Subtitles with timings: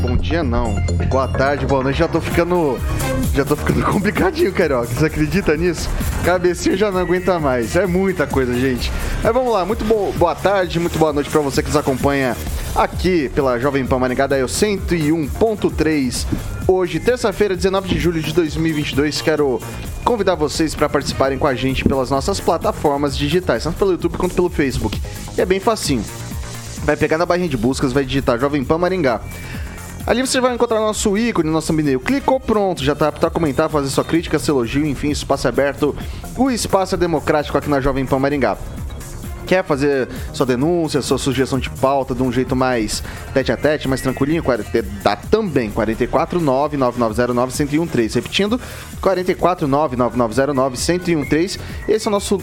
[0.00, 0.74] Bom dia não.
[1.08, 1.98] Boa tarde, boa noite.
[1.98, 2.78] Já tô ficando.
[3.34, 4.86] Já tô ficando complicadinho, Carioca.
[4.86, 5.90] Você acredita nisso?
[6.24, 7.76] Cabecinha já não aguenta mais.
[7.76, 8.90] É muita coisa, gente.
[9.22, 12.34] Mas vamos lá, muito bom, boa tarde, muito boa noite para você que nos acompanha
[12.74, 16.26] aqui pela Jovem Pan Maringá da 101.3.
[16.66, 19.60] Hoje, terça-feira, 19 de julho de 2022, quero
[20.04, 24.34] convidar vocês para participarem com a gente pelas nossas plataformas digitais, tanto pelo YouTube quanto
[24.34, 25.00] pelo Facebook.
[25.36, 26.04] E é bem facinho.
[26.84, 29.20] Vai pegar na barrinha de buscas, vai digitar Jovem Pan Maringá.
[30.06, 32.00] Ali você vai encontrar nosso ícone, nosso thumbnail.
[32.00, 35.94] Clicou, pronto, já tá apto a comentar, fazer sua crítica, seu elogio, enfim, espaço aberto.
[36.36, 38.56] O espaço é democrático aqui na Jovem Pan Maringá.
[39.46, 43.02] Quer fazer sua denúncia, sua sugestão de pauta de um jeito mais
[43.34, 44.44] tete a tete, mais tranquilinho?
[45.02, 48.14] Dá também, 449-9909-1013.
[48.14, 48.60] Repetindo,
[49.02, 51.58] 449-9909-1013.
[51.88, 52.36] Esse é o nosso...
[52.36, 52.42] O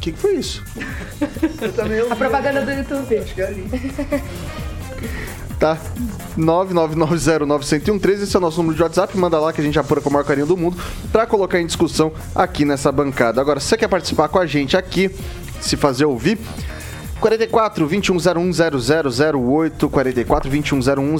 [0.00, 0.64] que, que foi isso?
[2.10, 3.18] a propaganda do YouTube.
[3.18, 3.68] Acho que é ali.
[5.62, 5.78] tá?
[6.36, 10.10] 99909-1013, esse é o nosso número de WhatsApp, manda lá que a gente apura com
[10.10, 10.76] o maior carinho do mundo
[11.12, 13.40] para colocar em discussão aqui nessa bancada.
[13.40, 15.08] Agora, se você quer participar com a gente aqui,
[15.60, 16.36] se fazer ouvir,
[17.20, 18.50] 44 2101
[19.38, 21.16] 0008 44 2101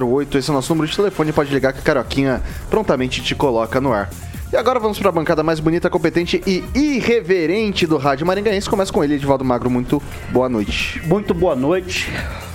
[0.00, 3.36] 0008 esse é o nosso número de telefone, pode ligar que a Caroquinha prontamente te
[3.36, 4.10] coloca no ar.
[4.52, 8.68] E agora vamos para a bancada mais bonita, competente e irreverente do Rádio Maringaense.
[8.68, 9.70] Começa com ele, Edivaldo Magro.
[9.70, 11.00] Muito boa noite.
[11.06, 12.10] Muito boa noite.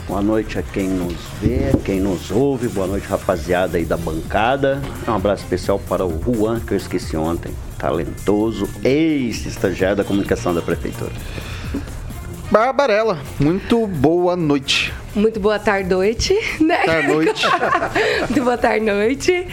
[0.07, 2.67] Boa noite a quem nos vê, quem nos ouve.
[2.67, 4.79] Boa noite, rapaziada aí da bancada.
[5.07, 7.51] Um abraço especial para o Juan, que eu esqueci ontem.
[7.79, 11.11] Talentoso, ex-estagiário da comunicação da prefeitura.
[12.51, 14.93] Barbarella, muito boa noite.
[15.15, 16.77] Muito boa tarde, noite, né?
[16.85, 17.47] Tarde, noite.
[18.29, 19.47] muito boa tarde, noite.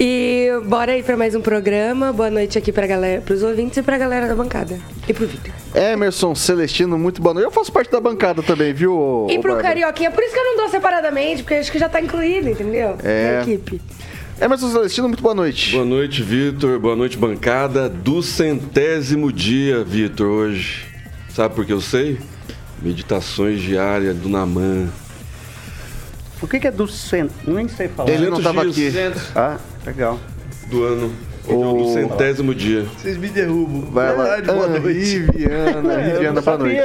[0.00, 2.12] E bora aí para mais um programa.
[2.12, 4.78] Boa noite aqui para galera, para os ouvintes e para a galera da bancada.
[5.08, 5.52] E pro Vitor.
[5.74, 7.46] Emerson Celestino, muito boa noite.
[7.46, 9.28] Eu faço parte da bancada também, viu?
[9.30, 9.56] E pro?
[9.56, 12.96] Carioquinha, por isso que eu não dou separadamente, porque acho que já tá incluído, entendeu?
[13.04, 13.36] É.
[13.36, 13.80] Na equipe.
[14.40, 15.70] Emerson Celestino, muito boa noite.
[15.70, 16.80] Boa noite, Vitor.
[16.80, 17.88] Boa noite, bancada.
[17.88, 20.93] Do centésimo dia, Vitor, hoje.
[21.34, 22.20] Sabe por que eu sei?
[22.80, 24.88] Meditações diárias do Naman.
[26.38, 27.34] Por que, que é do centro?
[27.52, 28.08] Nem sei falar.
[28.08, 28.92] Ele não estava aqui.
[29.34, 30.20] Ah, legal.
[30.68, 31.12] Do ano.
[31.48, 31.78] O...
[31.78, 32.84] Do centésimo dia.
[32.84, 33.90] Vocês me derrubam.
[33.90, 34.40] Vai lá.
[34.42, 35.18] boa noite.
[35.18, 36.80] Riviana, Riviana, boa noite.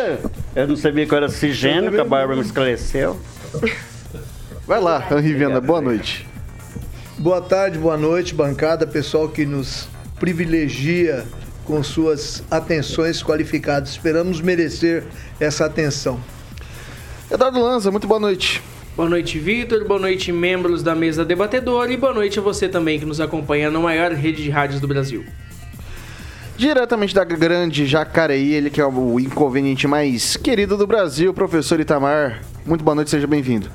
[0.56, 3.20] Eu não sabia que eu era cisgênio, que a Bárbara me esclareceu.
[4.66, 6.28] Vai lá, Riviana, boa noite.
[7.20, 9.88] Boa tarde, boa noite, bancada, pessoal que nos
[10.20, 11.24] privilegia
[11.70, 13.92] com suas atenções qualificadas.
[13.92, 15.04] Esperamos merecer
[15.40, 16.20] essa atenção.
[17.30, 18.60] Eduardo Lanza, muito boa noite.
[18.96, 19.86] Boa noite, Vitor.
[19.86, 21.94] Boa noite, membros da mesa debatedora.
[21.94, 24.88] E boa noite a você também que nos acompanha na maior rede de rádios do
[24.88, 25.24] Brasil.
[26.58, 32.42] Diretamente da grande Jacareí, ele que é o inconveniente mais querido do Brasil, professor Itamar.
[32.66, 33.70] Muito boa noite, seja bem-vindo.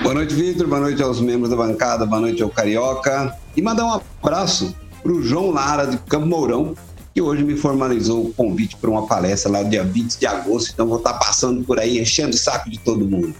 [0.00, 0.68] Boa noite, Vitor.
[0.68, 2.06] Boa noite aos membros da bancada.
[2.06, 3.36] Boa noite ao Carioca.
[3.56, 4.72] E mandar um abraço
[5.02, 6.74] para o João Lara de Campo Mourão,
[7.16, 10.72] que hoje me formalizou o convite para uma palestra lá no dia 20 de agosto.
[10.74, 13.34] Então vou estar passando por aí enchendo o saco de todo mundo.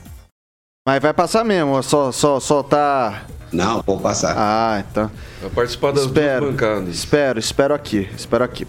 [0.89, 3.27] Mas vai passar mesmo, só, só, só tá.
[3.53, 4.35] Não, vou passar.
[4.35, 5.11] Ah, então.
[5.43, 6.95] Vai participar das espero, duas bancadas.
[6.95, 8.67] Espero, espero aqui, espero aqui.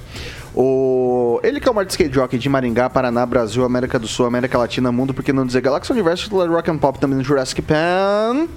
[0.54, 1.39] O...
[1.42, 4.57] Ele que é o maior skate jockey de Maringá, Paraná, Brasil, América do Sul, América
[4.57, 8.50] Latina, Mundo, porque não dizer Galáxia Universo, titular Rock and Pop também no Jurassic Pan.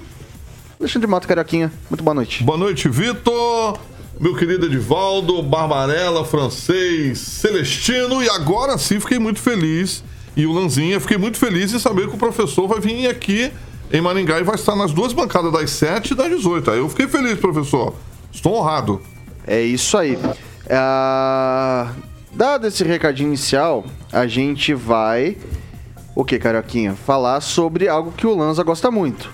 [0.77, 2.43] Alexandre de Moto Carioquinha, muito boa noite.
[2.43, 3.79] Boa noite, Vitor
[4.21, 10.03] meu querido Edivaldo, Barbarella, francês, Celestino, e agora sim fiquei muito feliz.
[10.37, 13.51] E o Lanzinha, fiquei muito feliz em saber que o professor vai vir aqui
[13.91, 16.69] em Maringá e vai estar nas duas bancadas das 7 e das 18.
[16.69, 17.95] Aí eu fiquei feliz, professor.
[18.31, 19.01] Estou honrado.
[19.47, 20.15] É isso aí.
[20.67, 21.87] É...
[22.31, 23.83] Dado esse recadinho inicial,
[24.13, 25.35] a gente vai.
[26.15, 26.93] O que, Carioquinha?
[26.93, 29.31] Falar sobre algo que o Lanza gosta muito.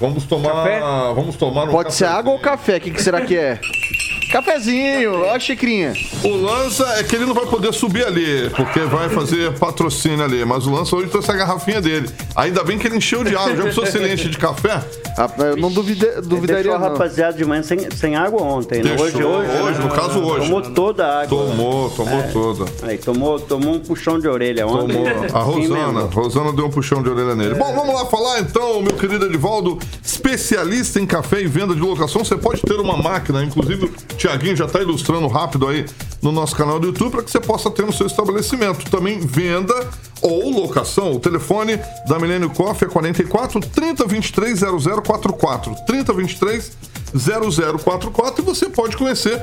[0.00, 0.54] Vamos tomar.
[0.54, 0.80] Café?
[1.14, 2.78] Vamos tomar um Pode ser água ou café?
[2.78, 3.60] O que, que será que é?
[4.30, 5.92] Cafezinho, ó a xicrinha.
[6.22, 10.44] O Lança é que ele não vai poder subir ali, porque vai fazer patrocínio ali.
[10.44, 12.08] Mas o Lança hoje trouxe a garrafinha dele.
[12.36, 13.56] Ainda bem que ele encheu de água.
[13.56, 14.82] Já pensou se ele enche de café?
[15.18, 16.88] Ah, Eu não duvide, duvidaria, Deixou a não.
[16.90, 18.90] rapaziada de manhã sem, sem água ontem, né?
[18.96, 19.50] Deixou, Hoje, hoje.
[19.62, 19.84] hoje, né?
[19.84, 20.44] no caso, hoje.
[20.46, 21.28] Tomou toda a água.
[21.28, 22.64] Tomou, tomou toda.
[22.82, 24.96] Aí, tomou, tomou um puxão de orelha ontem.
[25.02, 25.08] Tomou.
[25.34, 26.00] A Rosana.
[26.12, 27.54] Rosana deu um puxão de orelha nele.
[27.54, 32.24] Bom, vamos lá falar então, meu querido Edivaldo, especialista em café e venda de locação.
[32.24, 35.86] Você pode ter uma máquina, inclusive Tiaguinho já está ilustrando rápido aí
[36.20, 38.90] no nosso canal do YouTube para que você possa ter no seu estabelecimento.
[38.90, 39.74] Também venda
[40.20, 41.12] ou locação.
[41.12, 45.74] O telefone da Milênio Coffee é 44 3023 0044.
[45.86, 46.72] 3023
[47.14, 49.40] 0044 e você pode conhecer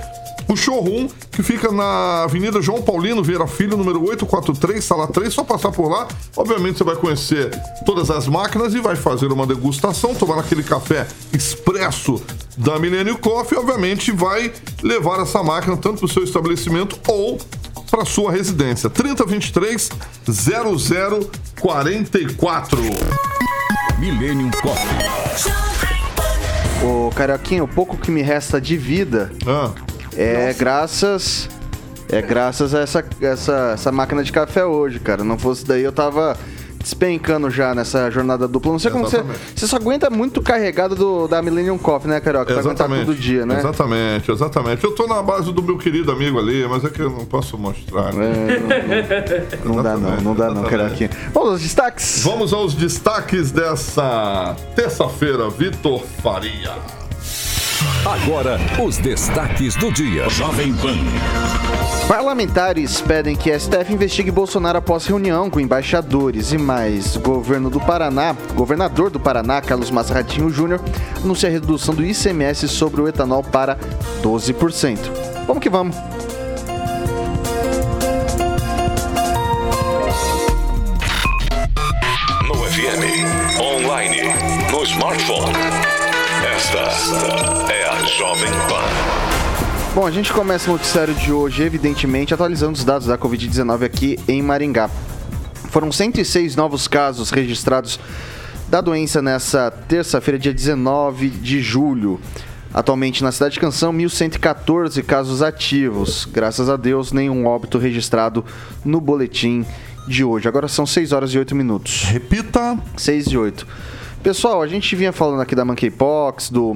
[0.48, 5.34] o showroom que fica na Avenida João Paulino Vieira Filho, número 843, sala 3.
[5.34, 6.08] Só passar por lá.
[6.36, 7.52] Obviamente você vai conhecer
[7.86, 12.22] todas as máquinas e vai fazer uma degustação, tomar aquele café expresso
[12.58, 13.58] da Millennium Coffee.
[13.58, 17.38] Obviamente vai levar essa máquina tanto para o seu estabelecimento ou
[17.92, 18.90] para sua residência.
[18.90, 19.90] 3023
[20.26, 22.82] 0044.
[24.00, 25.67] Millennium Coffee.
[26.84, 29.72] Ô, Carioquinha, o pouco que me resta de vida Ah,
[30.16, 31.50] é graças.
[32.10, 35.24] É graças a essa, essa, essa máquina de café hoje, cara.
[35.24, 36.38] Não fosse daí, eu tava
[36.88, 38.72] despencando já nessa jornada dupla.
[38.72, 39.22] Não sei como você.
[39.56, 42.46] Você só aguenta muito carregado do, da Millennium Coffee, né, Carioca?
[42.46, 43.06] Pra aguentar exatamente.
[43.06, 43.60] todo dia, né?
[43.60, 44.84] Exatamente, exatamente.
[44.84, 47.58] Eu tô na base do meu querido amigo ali, mas é que eu não posso
[47.58, 48.14] mostrar.
[48.14, 48.28] né?
[48.48, 50.64] É, não, não- não dá não, não dá não.
[50.64, 51.10] Carioquinha.
[51.34, 52.24] Vamos aos destaques.
[52.24, 56.74] Vamos aos destaques dessa terça-feira, Vitor Faria.
[58.06, 60.28] Agora, os destaques do dia.
[60.30, 60.98] Jovem Pan.
[62.08, 67.18] Parlamentares pedem que a STF investigue Bolsonaro após reunião com embaixadores e mais.
[67.18, 70.82] Governo do Paraná, governador do Paraná, Carlos Massaratinho Júnior,
[71.24, 73.78] anuncia a redução do ICMS sobre o etanol para
[74.24, 74.98] 12%.
[75.46, 75.96] Vamos que vamos.
[82.48, 84.22] No FM, online,
[84.72, 85.87] no smartphone.
[86.58, 89.94] Esta é a Jovem Pan.
[89.94, 94.18] Bom, a gente começa o noticiário de hoje, evidentemente, atualizando os dados da Covid-19 aqui
[94.28, 94.90] em Maringá.
[95.70, 98.00] Foram 106 novos casos registrados
[98.68, 102.20] da doença nessa terça-feira, dia 19 de julho.
[102.74, 106.26] Atualmente na cidade de Canção, 1.114 casos ativos.
[106.26, 108.44] Graças a Deus, nenhum óbito registrado
[108.84, 109.64] no boletim
[110.08, 110.48] de hoje.
[110.48, 112.06] Agora são 6 horas e 8 minutos.
[112.06, 112.76] Repita.
[112.98, 113.68] 6 e 8.
[114.28, 116.76] Pessoal, a gente vinha falando aqui da monkeypox, do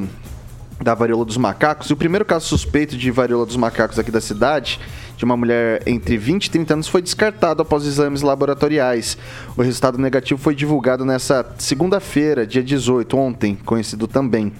[0.81, 4.21] da varíola dos macacos, e o primeiro caso suspeito de varíola dos macacos aqui da
[4.21, 4.79] cidade,
[5.17, 9.17] de uma mulher entre 20 e 30 anos, foi descartado após exames laboratoriais.
[9.57, 14.53] O resultado negativo foi divulgado nessa segunda-feira, dia 18, ontem, conhecido também.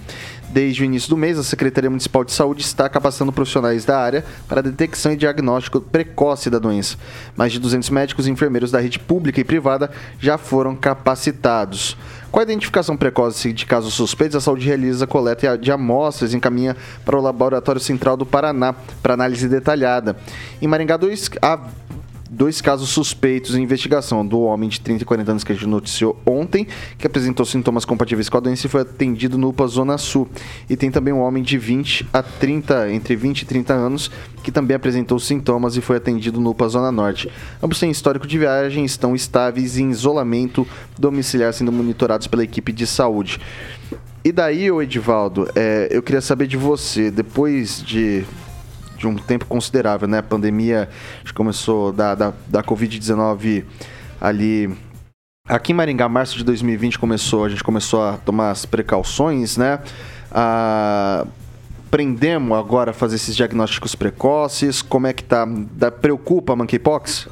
[0.50, 4.22] Desde o início do mês, a Secretaria Municipal de Saúde está capacitando profissionais da área
[4.46, 6.98] para detecção e diagnóstico precoce da doença.
[7.34, 9.90] Mais de 200 médicos e enfermeiros da rede pública e privada
[10.20, 11.96] já foram capacitados.
[12.32, 16.36] Com a identificação precoce de casos suspeitos, a saúde realiza a coleta de amostras e
[16.38, 16.74] encaminha
[17.04, 20.16] para o Laboratório Central do Paraná para análise detalhada.
[20.60, 21.28] Em Maringá, dois,
[22.32, 24.26] dois casos suspeitos em investigação.
[24.26, 27.84] Do homem de 30 e 40 anos que a gente noticiou ontem, que apresentou sintomas
[27.84, 30.26] compatíveis com a doença e foi atendido no UPA Zona Sul.
[30.68, 34.10] E tem também um homem de 20 a 30, entre 20 e 30 anos,
[34.42, 37.30] que também apresentou sintomas e foi atendido no UPA Zona Norte.
[37.62, 40.66] Ambos têm histórico de viagem, estão estáveis em isolamento
[40.98, 43.38] domiciliar, sendo monitorados pela equipe de saúde.
[44.24, 48.24] E daí, ô Edivaldo, é, eu queria saber de você, depois de,
[49.02, 50.18] de um tempo considerável, né?
[50.18, 50.88] A pandemia
[51.34, 53.64] começou da, da, da Covid-19
[54.20, 54.70] ali.
[55.48, 59.80] Aqui em Maringá, março de 2020 começou, a gente começou a tomar as precauções, né?
[60.30, 61.26] Ah,
[61.88, 64.80] aprendemos agora a fazer esses diagnósticos precoces.
[64.80, 65.44] Como é que tá?
[65.72, 67.28] Dá, preocupa a monkeypox?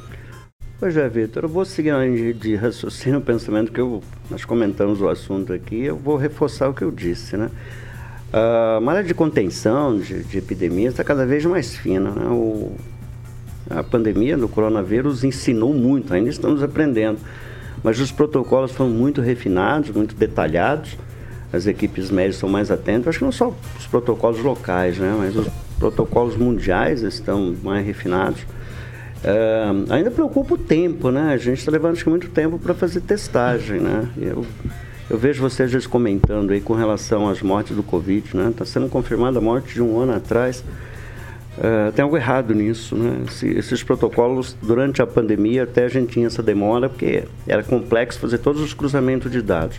[0.77, 4.99] Pois é, Vitor, eu vou seguir na linha de raciocínio, pensamento que eu, nós comentamos
[4.99, 7.49] o assunto aqui, eu vou reforçar o que eu disse, né?
[8.33, 12.27] A malha de contenção de, de epidemia está cada vez mais fina, né?
[12.29, 12.71] O,
[13.69, 17.19] a pandemia do coronavírus ensinou muito, ainda estamos aprendendo,
[17.83, 20.97] mas os protocolos foram muito refinados, muito detalhados,
[21.51, 25.13] as equipes médicas estão mais atentas, acho que não só os protocolos locais, né?
[25.17, 25.47] Mas os
[25.77, 28.45] protocolos mundiais estão mais refinados.
[29.23, 31.33] É, ainda preocupa o tempo, né?
[31.33, 34.07] A gente está levando acho muito tempo para fazer testagem, né?
[34.17, 34.45] Eu,
[35.11, 38.47] eu vejo vocês às vezes comentando aí com relação às mortes do Covid, né?
[38.49, 40.63] Está sendo confirmada a morte de um ano atrás.
[41.61, 43.23] É, tem algo errado nisso, né?
[43.27, 48.19] Esse- esses protocolos, durante a pandemia, até a gente tinha essa demora, porque era complexo
[48.19, 49.77] fazer todos os cruzamentos de dados.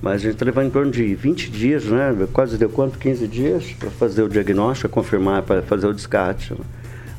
[0.00, 2.16] Mas a gente está levando em torno de 20 dias, né?
[2.32, 2.98] Quase deu quanto?
[2.98, 6.54] 15 dias para fazer o diagnóstico, confirmar, para fazer o descarte.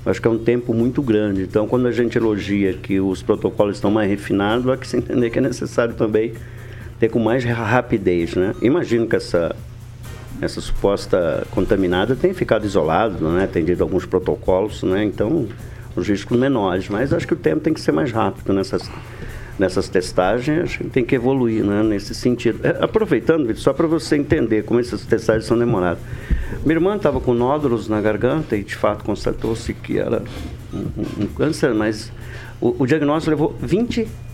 [0.04, 1.44] Acho que é um tempo muito grande.
[1.44, 5.30] Então, quando a gente elogia que os protocolos estão mais refinados, há que se entender
[5.30, 6.34] que é necessário também
[7.02, 8.54] ter com mais rapidez, né?
[8.62, 9.56] Imagino que essa
[10.40, 13.48] essa suposta contaminada tenha ficado isolada, né?
[13.52, 15.04] Tem tido alguns protocolos, né?
[15.04, 15.48] Então,
[15.96, 16.90] os riscos menores.
[16.90, 18.88] Mas acho que o tempo tem que ser mais rápido nessas
[19.58, 22.66] nessas testagens, a gente tem que evoluir né, nesse sentido.
[22.66, 26.02] É, aproveitando, só para você entender como essas testagens são demoradas.
[26.64, 30.24] Minha irmã estava com nódulos na garganta e de fato constatou-se que era
[30.74, 32.12] um, um, câncer, mas
[32.60, 33.56] o, o diagnóstico levou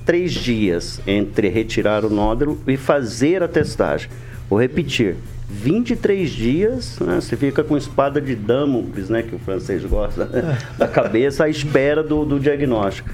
[0.07, 4.09] 23 dias entre retirar o nódulo e fazer a testagem.
[4.49, 5.17] Vou repetir,
[5.49, 10.57] 23 dias, né, você fica com espada de Damocles, né, que o francês gosta, né,
[10.77, 13.09] da cabeça à espera do, do diagnóstico.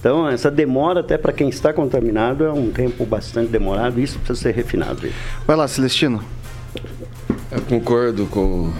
[0.00, 4.40] Então, essa demora até para quem está contaminado é um tempo bastante demorado, isso precisa
[4.40, 5.06] ser refinado.
[5.46, 6.22] Vai lá, Celestino.
[7.50, 8.72] Eu concordo com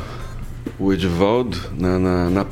[0.78, 2.46] o Edivaldo na, na, na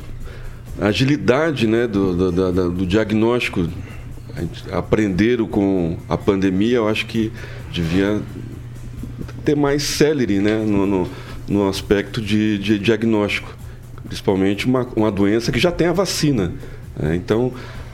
[0.81, 3.67] agilidade né, do, do, do, do diagnóstico.
[4.71, 7.33] Aprenderam com a pandemia, eu acho que
[7.73, 8.21] devia
[9.45, 11.09] ter mais célere né, no, no,
[11.49, 13.57] no aspecto de, de, diagnóstico,
[14.05, 16.52] principalmente uma, uma doença que já tem a vacina.
[16.99, 17.16] Né?
[17.16, 17.52] Então,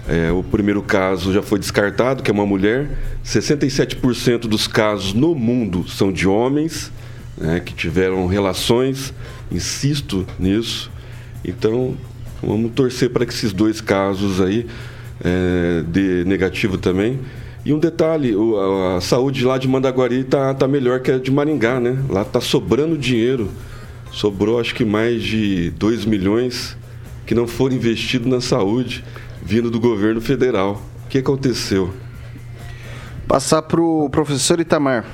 [0.08, 2.90] é, o primeiro caso já foi descartado, que é uma mulher.
[3.25, 6.90] 67% dos casos no mundo são de homens
[7.37, 9.14] né, que tiveram relações.
[9.50, 10.90] Insisto nisso.
[11.44, 11.96] Então,
[12.42, 14.66] vamos torcer para que esses dois casos aí
[15.25, 17.21] é, dê negativo também.
[17.64, 21.31] E um detalhe, a, a saúde lá de Mandaguari está tá melhor que a de
[21.31, 22.02] Maringá, né?
[22.09, 23.49] Lá está sobrando dinheiro.
[24.11, 26.76] Sobrou acho que mais de 2 milhões
[27.25, 29.05] que não foram investidos na saúde
[29.43, 30.83] vindo do governo federal.
[31.07, 31.93] O que aconteceu?
[33.26, 35.07] Passar para o professor Itamar.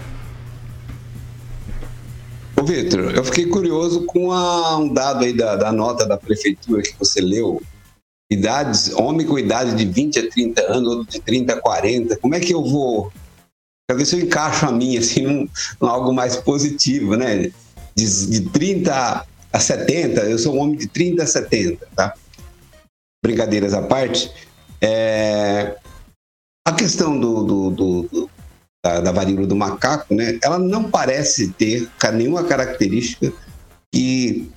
[2.57, 6.83] Ô, Vitor, eu fiquei curioso com a, um dado aí da, da nota da prefeitura
[6.83, 7.63] que você leu.
[8.31, 12.35] Idades, homem com idade de 20 a 30 anos, ou de 30 a 40, como
[12.35, 13.13] é que eu vou.
[13.89, 15.49] Pra ver se eu encaixo a minha, assim, num,
[15.81, 17.51] num algo mais positivo, né?
[17.97, 22.15] De, de 30 a 70, eu sou um homem de 30 a 70, tá?
[23.23, 24.31] brincadeiras à parte,
[24.81, 25.77] é,
[26.67, 28.31] a questão do, do, do
[28.85, 33.33] da, da, varíola do macaco, né, ela não parece ter nenhuma característica
[33.93, 34.51] que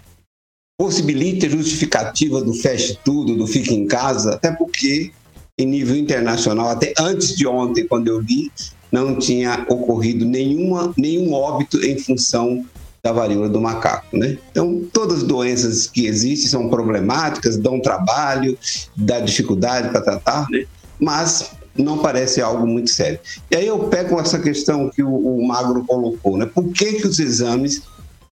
[0.81, 5.11] possibilite a justificativa do feche tudo, do fique em casa, até porque
[5.55, 8.51] em nível internacional, até antes de ontem, quando eu li,
[8.91, 12.65] não tinha ocorrido nenhuma, nenhum óbito em função
[13.03, 14.39] da varíola do macaco, né?
[14.49, 18.57] Então, todas as doenças que existem são problemáticas, dão trabalho,
[18.95, 20.65] dá dificuldade para tratar, né?
[20.99, 23.19] Mas não parece algo muito sério.
[23.51, 26.47] E aí eu pego essa questão que o, o Magro colocou, né?
[26.47, 27.83] Por que, que os exames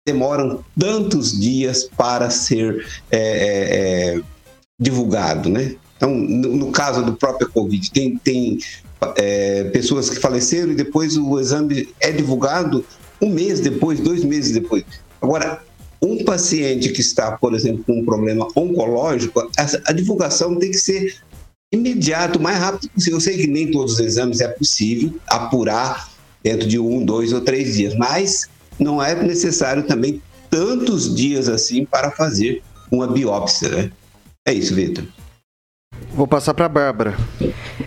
[0.07, 4.21] demoram tantos dias para ser é, é, é,
[4.79, 5.77] divulgado, né?
[5.97, 8.59] Então, no, no, caso do próprio Covid, tem, tem
[9.17, 12.85] é, pessoas que faleceram e depois o exame é divulgado
[13.21, 14.85] um mês depois, dois meses depois.
[15.23, 15.63] Agora,
[16.03, 19.49] um paciente que está, por exemplo, com um problema oncológico,
[19.87, 21.17] a, divulgação tem que ser
[21.73, 23.17] imediato, o mais rápido possível.
[23.17, 27.41] Eu sei que nem todos os exames é possível apurar dentro de um, dois ou
[27.41, 33.91] três dias, mas não é necessário também tantos dias assim para fazer uma biópsia, né?
[34.47, 35.05] É isso, Vitor.
[36.13, 37.15] Vou passar para a Bárbara.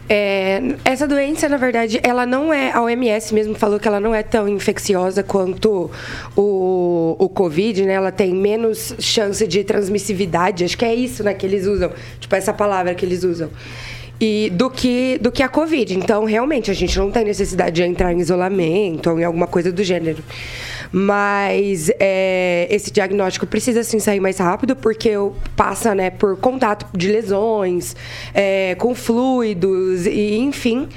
[0.09, 2.71] É, essa doença, na verdade, ela não é.
[2.71, 5.89] A OMS mesmo falou que ela não é tão infecciosa quanto
[6.35, 7.93] o, o Covid, né?
[7.93, 10.65] Ela tem menos chance de transmissividade.
[10.65, 11.91] Acho que é isso, né, que eles usam.
[12.19, 13.49] Tipo, essa palavra que eles usam
[14.19, 15.97] e do que do que a Covid.
[15.97, 19.71] Então, realmente, a gente não tem necessidade de entrar em isolamento ou em alguma coisa
[19.71, 20.23] do gênero.
[20.91, 25.11] Mas é, esse diagnóstico precisa sim sair mais rápido, porque
[25.55, 27.95] passa né, por contato de lesões,
[28.33, 30.87] é, com fluidos, e enfim.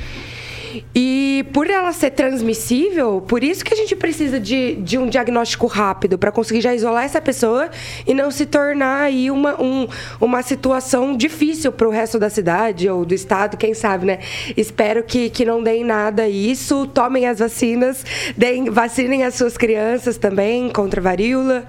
[0.95, 5.67] E por ela ser transmissível, por isso que a gente precisa de, de um diagnóstico
[5.67, 7.71] rápido para conseguir já isolar essa pessoa
[8.07, 9.89] e não se tornar aí uma, um,
[10.21, 14.19] uma situação difícil para o resto da cidade ou do estado, quem sabe, né?
[14.57, 18.05] Espero que, que não deem nada isso, tomem as vacinas,
[18.37, 21.67] deem, vacinem as suas crianças também contra varíola.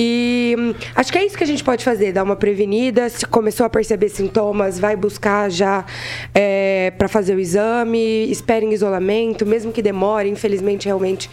[0.00, 3.08] E hum, acho que é isso que a gente pode fazer, dar uma prevenida.
[3.08, 5.84] Se começou a perceber sintomas, vai buscar já
[6.32, 11.28] é, para fazer o exame, espere em isolamento, mesmo que demore, infelizmente, realmente.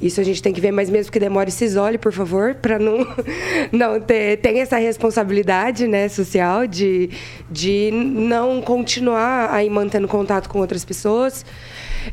[0.00, 2.78] Isso a gente tem que ver, mas mesmo que demore, se isole, por favor, para
[2.78, 3.06] não,
[3.72, 4.38] não ter.
[4.38, 7.10] Tem essa responsabilidade né, social de,
[7.50, 11.44] de não continuar aí mantendo contato com outras pessoas.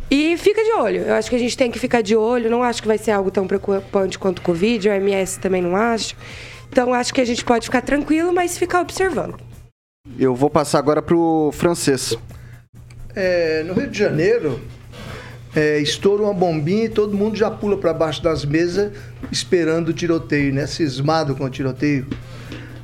[0.10, 1.02] E fica de olho.
[1.02, 2.50] Eu acho que a gente tem que ficar de olho.
[2.50, 4.90] Não acho que vai ser algo tão preocupante quanto o Covid.
[4.90, 6.16] O MS também não acho.
[6.70, 9.36] Então acho que a gente pode ficar tranquilo, mas ficar observando.
[10.18, 12.18] Eu vou passar agora pro francês.
[13.16, 14.60] É, no Rio de Janeiro,
[15.56, 18.92] é, estoura uma bombinha e todo mundo já pula para baixo das mesas
[19.32, 20.66] esperando o tiroteio, né?
[20.66, 22.08] Cismado com o tiroteio.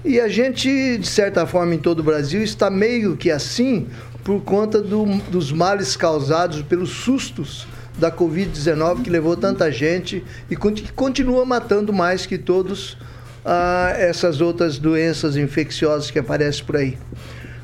[0.06, 3.88] E a gente, de certa forma, em todo o Brasil, está meio que assim
[4.24, 10.56] por conta do, dos males causados pelos sustos da Covid-19 que levou tanta gente e
[10.56, 12.98] que continua matando mais que todos
[13.46, 16.98] ah, essas outras doenças infecciosas que aparecem por aí.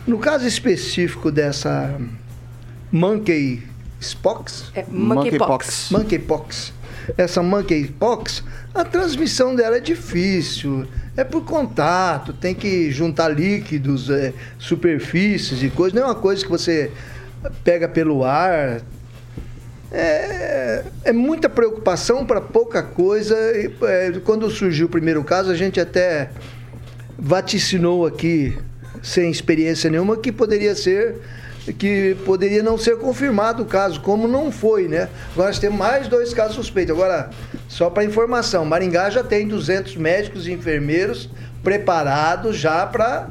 [0.05, 1.97] No caso específico dessa
[2.91, 5.89] monkeypox, É monkeypox.
[5.91, 6.73] monkeypox,
[7.17, 8.43] essa monkeypox,
[8.73, 10.85] a transmissão dela é difícil,
[11.15, 16.43] é por contato, tem que juntar líquidos, é, superfícies e coisas, não é uma coisa
[16.43, 16.91] que você
[17.63, 18.81] pega pelo ar.
[19.91, 23.35] É, é muita preocupação para pouca coisa.
[23.57, 26.29] E, é, quando surgiu o primeiro caso, a gente até
[27.17, 28.57] vaticinou aqui,
[29.01, 31.15] sem experiência nenhuma, que poderia ser
[31.73, 35.09] que poderia não ser confirmado o caso, como não foi, né?
[35.33, 36.95] Agora nós temos mais dois casos suspeitos.
[36.95, 37.29] Agora,
[37.67, 41.29] só para informação, Maringá já tem 200 médicos e enfermeiros
[41.63, 43.29] preparados já para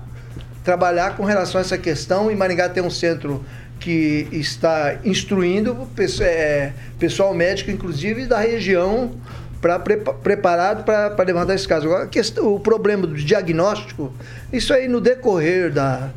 [0.65, 2.31] trabalhar com relação a essa questão.
[2.31, 3.45] E Maringá tem um centro
[3.79, 5.89] que está instruindo
[6.21, 9.13] é, pessoal médico, inclusive da região,
[9.61, 11.87] para preparado para levantar esse caso.
[11.87, 14.13] Agora, questão, o problema do diagnóstico,
[14.53, 16.11] isso aí no decorrer da,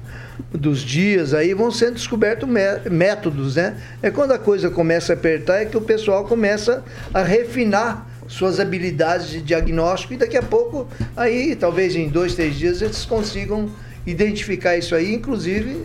[0.51, 3.75] dos dias aí vão sendo descobertos mé- métodos, né?
[4.01, 8.59] É quando a coisa começa a apertar é que o pessoal começa a refinar suas
[8.59, 13.69] habilidades de diagnóstico e daqui a pouco aí talvez em dois três dias eles consigam
[14.05, 15.77] identificar isso aí, inclusive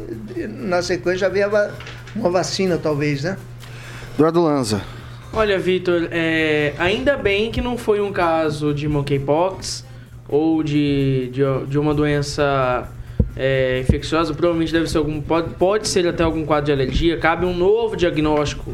[0.49, 1.45] na sequência já vem
[2.15, 3.37] uma vacina talvez, né?
[4.15, 4.83] Eduardo Lanza.
[5.33, 9.85] Olha, Vitor, é, ainda bem que não foi um caso de monkeypox
[10.29, 12.87] ou de, de, de uma doença
[13.37, 14.33] é, infecciosa.
[14.35, 15.21] Provavelmente deve ser algum.
[15.21, 17.17] Pode, pode ser até algum quadro de alergia.
[17.19, 18.73] Cabe um novo diagnóstico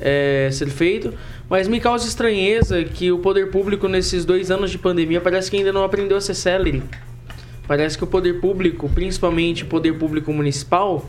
[0.00, 1.12] é, ser feito.
[1.48, 5.56] Mas me causa estranheza que o poder público, nesses dois anos de pandemia, parece que
[5.56, 6.82] ainda não aprendeu a ser célere.
[7.66, 11.04] Parece que o poder público, principalmente o poder público municipal,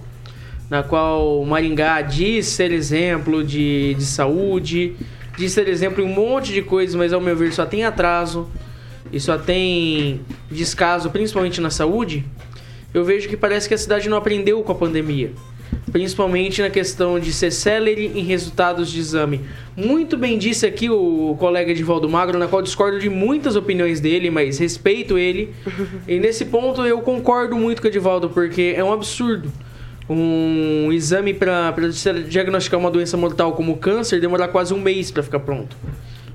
[0.70, 4.96] na qual Maringá diz ser exemplo de, de saúde,
[5.38, 8.50] diz ser exemplo em um monte de coisas, mas ao meu ver só tem atraso
[9.12, 12.26] e só tem descaso, principalmente na saúde.
[12.96, 15.34] Eu vejo que parece que a cidade não aprendeu com a pandemia.
[15.92, 19.42] Principalmente na questão de ser célere em resultados de exame.
[19.76, 24.30] Muito bem disse aqui o colega Edivaldo Magro, na qual discordo de muitas opiniões dele,
[24.30, 25.54] mas respeito ele.
[26.08, 29.52] E nesse ponto eu concordo muito com o Edivaldo, porque é um absurdo
[30.10, 31.74] um exame para
[32.30, 35.76] diagnosticar uma doença mortal como câncer demorar quase um mês para ficar pronto.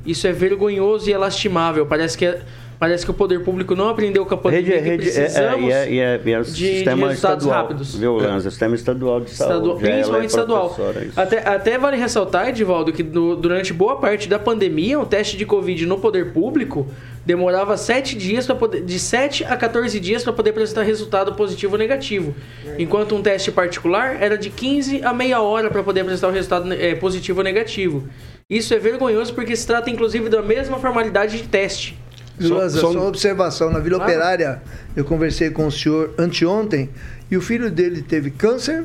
[0.04, 1.86] Isso é vergonhoso e é lastimável.
[1.86, 2.42] Parece que, é-
[2.80, 5.24] parece que o poder público não aprendeu com a pandemia Rede, que rede, é, é,
[5.24, 7.94] precisamos e é, é, é o de, de sistema resultados estadual, rápidos.
[7.94, 8.50] viu, Lanza?
[8.50, 9.52] Sistema estadual de saúde.
[9.54, 10.76] Estadual, é principalmente estadual.
[11.06, 11.20] isso.
[11.20, 15.44] Até, até vale ressaltar, Edivaldo, que do- durante boa parte da pandemia, o teste de
[15.44, 16.88] Covid no poder público
[17.26, 18.82] demorava 7 dias para poder.
[18.82, 22.34] De 7 a 14 dias para poder apresentar resultado positivo ou negativo.
[22.78, 26.72] Enquanto um teste particular era de 15 a meia hora para poder apresentar o resultado
[26.72, 28.08] eh, positivo ou negativo.
[28.48, 31.96] Isso é vergonhoso porque se trata inclusive da mesma formalidade de teste.
[32.40, 34.12] Só, Só- só só- uma observação, na Vila Claro.
[34.12, 34.62] Operária,
[34.96, 36.88] eu conversei com o senhor anteontem
[37.30, 38.84] e o filho dele teve câncer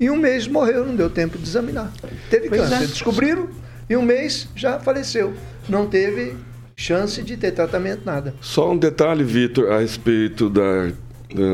[0.00, 1.92] e um mês morreu, não deu tempo de examinar.
[2.30, 2.86] Teve Pois câncer, é.
[2.86, 3.48] descobriram
[3.88, 5.32] e um mês já faleceu.
[5.68, 6.34] Não teve
[6.76, 8.34] chance de ter tratamento, nada.
[8.40, 10.90] Só um detalhe, Vitor, a respeito da,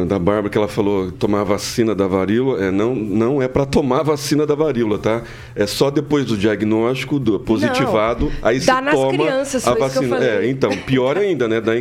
[0.06, 2.62] da, Bárbara, que ela falou tomar a vacina da varíola.
[2.62, 5.22] É, não, não é para tomar a vacina da varíola, tá?
[5.56, 10.08] É só depois do diagnóstico do positivado, aí dá se nas toma crianças, a vacina.
[10.16, 10.28] falei.
[10.28, 11.60] É, então, pior ainda, né?
[11.60, 11.72] Da,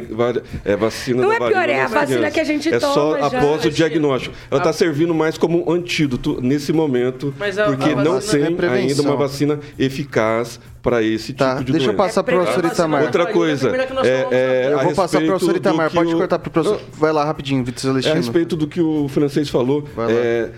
[0.64, 2.34] é vacina Não da é pior, varíola é a nas vacina crianças.
[2.34, 3.38] que a gente É só toma já.
[3.40, 4.36] após o diagnóstico.
[4.50, 8.14] Ela A- está servindo mais como um antídoto nesse momento, Mas a- porque a não
[8.14, 8.88] vacina tem é prevenção.
[8.90, 12.04] ainda uma vacina eficaz para esse Tá, tipo de deixa eu doença.
[12.04, 12.66] passar pro É professor.
[12.66, 13.04] Itamar.
[13.04, 15.08] Outra Varíola é a coisa, primeira que nós é, falamos é, Eu a vou passar
[15.20, 16.82] pro respeito professor Itamar, pode o- cortar pro professor.
[16.98, 18.16] Vai lá rapidinho, Vitor É a Celestino.
[18.16, 19.88] respeito do que o francês falou.
[19.96, 20.12] Vai lá.
[20.14, 20.52] é,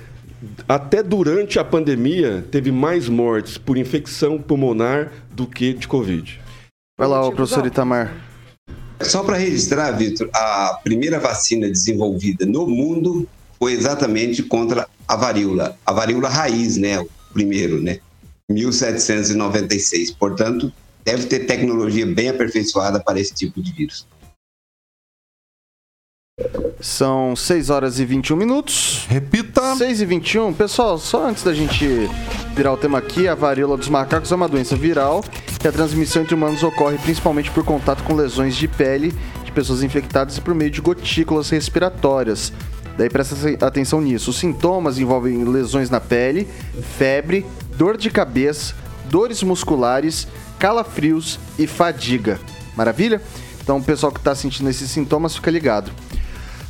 [0.68, 6.40] até durante a pandemia, teve mais mortes por infecção pulmonar do que de Covid.
[6.98, 7.66] Vai lá, o professor.
[7.66, 8.14] Itamar.
[9.02, 13.28] Só para registrar, Vitor, a primeira vacina desenvolvida no mundo
[13.60, 15.76] foi exatamente contra a varíola.
[15.86, 17.00] A varíola raiz, né?
[17.00, 18.00] O primeiro, né?
[18.50, 20.12] 1796.
[20.12, 20.72] Portanto,
[21.04, 24.08] deve ter tecnologia bem aperfeiçoada para esse tipo de vírus.
[26.82, 29.06] São 6 horas e 21 minutos.
[29.08, 29.76] Repita.
[29.76, 30.54] 6 e 21.
[30.54, 31.88] Pessoal, só antes da gente
[32.56, 35.24] virar o tema aqui, a varíola dos macacos é uma doença viral
[35.64, 39.14] e a transmissão entre humanos ocorre principalmente por contato com lesões de pele
[39.46, 42.52] de pessoas infectadas e por meio de gotículas respiratórias.
[42.98, 44.32] Daí presta atenção nisso.
[44.32, 46.48] Os sintomas envolvem lesões na pele,
[46.98, 47.46] febre,
[47.78, 48.74] dor de cabeça,
[49.10, 50.28] dores musculares,
[50.60, 52.40] calafrios e fadiga.
[52.76, 53.22] Maravilha?
[53.62, 55.92] Então, o pessoal que está sentindo esses sintomas, fica ligado.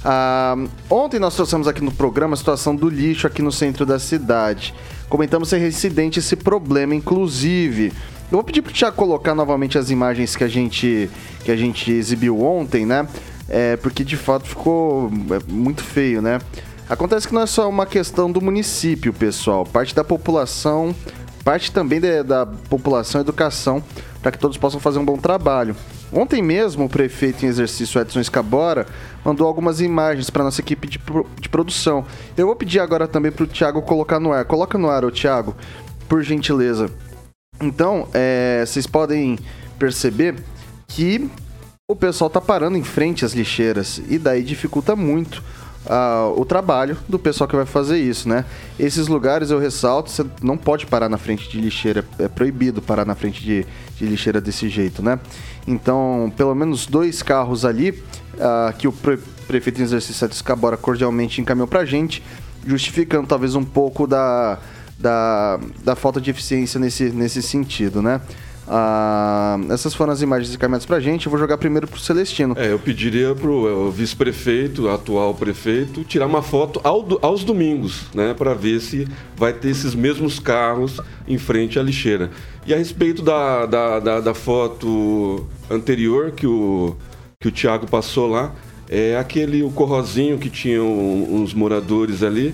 [0.06, 0.56] Ah,
[0.90, 4.74] ontem nós trouxemos aqui no programa a situação do lixo aqui no centro da cidade.
[5.08, 7.94] Comentamos ser residente esse problema, inclusive.
[8.32, 11.10] Eu vou pedir para Tiago colocar novamente as imagens que a gente,
[11.46, 13.08] que a gente exibiu ontem, né?
[13.48, 16.40] É, porque de fato ficou é, muito feio, né?
[16.94, 19.66] Acontece que não é só uma questão do município, pessoal.
[19.66, 20.94] Parte da população,
[21.44, 23.84] parte também de, da população educação,
[24.22, 25.76] para que todos possam fazer um bom trabalho.
[26.12, 28.86] Ontem mesmo, o prefeito em exercício Edson Escabora
[29.26, 31.02] mandou algumas imagens para nossa equipe de,
[31.42, 32.06] de, produção.
[32.38, 34.46] Eu vou pedir agora também para o Thiago colocar no ar.
[34.46, 35.56] Coloca no ar, ô Thiago,
[36.08, 36.92] por gentileza.
[37.60, 39.40] Então, é, vocês podem
[39.80, 40.36] perceber
[40.88, 41.28] que
[41.90, 45.42] o pessoal tá parando em frente às lixeiras e daí dificulta muito
[45.86, 48.46] uh, o trabalho do pessoal que vai fazer isso, né?
[48.80, 53.06] Esses lugares, eu ressalto, você não pode parar na frente de lixeira, é proibido parar
[53.06, 53.66] na frente de,
[53.98, 55.20] de lixeira desse jeito, né?
[55.68, 59.18] Então, pelo menos dois carros ali uh, que o pre
[59.48, 62.24] prefeito em exercício de Escabora cordialmente encaminhou pra gente,
[62.66, 64.58] justificando talvez um pouco da,
[64.98, 68.22] da, da falta de eficiência nesse, nesse sentido, né?
[68.68, 71.26] Ah, essas foram as imagens encaminhadas pra gente.
[71.26, 72.56] Eu vou jogar primeiro pro Celestino.
[72.58, 78.34] É, eu pediria pro vice-prefeito, atual prefeito, tirar uma foto ao, aos domingos, né?
[78.34, 82.32] para ver se vai ter esses mesmos carros em frente à lixeira.
[82.66, 86.96] E a respeito da, da, da, da foto anterior que o,
[87.40, 88.54] que o Thiago passou lá,
[88.90, 92.54] é aquele o corrozinho que tinham uns moradores ali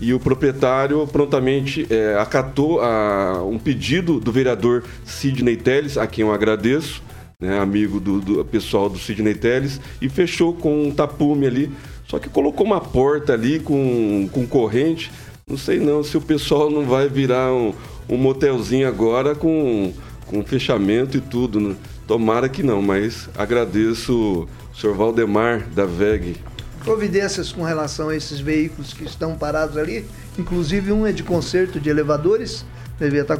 [0.00, 6.24] e o proprietário prontamente é, acatou a, um pedido do vereador Sidney Teles, a quem
[6.24, 7.02] eu agradeço,
[7.38, 11.70] né, amigo do, do, pessoal do Sidney Teles, e fechou com um tapume ali.
[12.08, 15.12] Só que colocou uma porta ali com, com corrente.
[15.46, 17.72] Não sei não se o pessoal não vai virar um,
[18.08, 19.92] um motelzinho agora com,
[20.26, 21.60] com fechamento e tudo.
[21.60, 21.76] Né?
[22.06, 26.36] Tomara que não, mas agradeço o senhor Valdemar da VEG
[26.84, 30.04] providências com relação a esses veículos que estão parados ali.
[30.38, 32.64] Inclusive um é de conserto de elevadores,
[32.98, 33.38] devia estar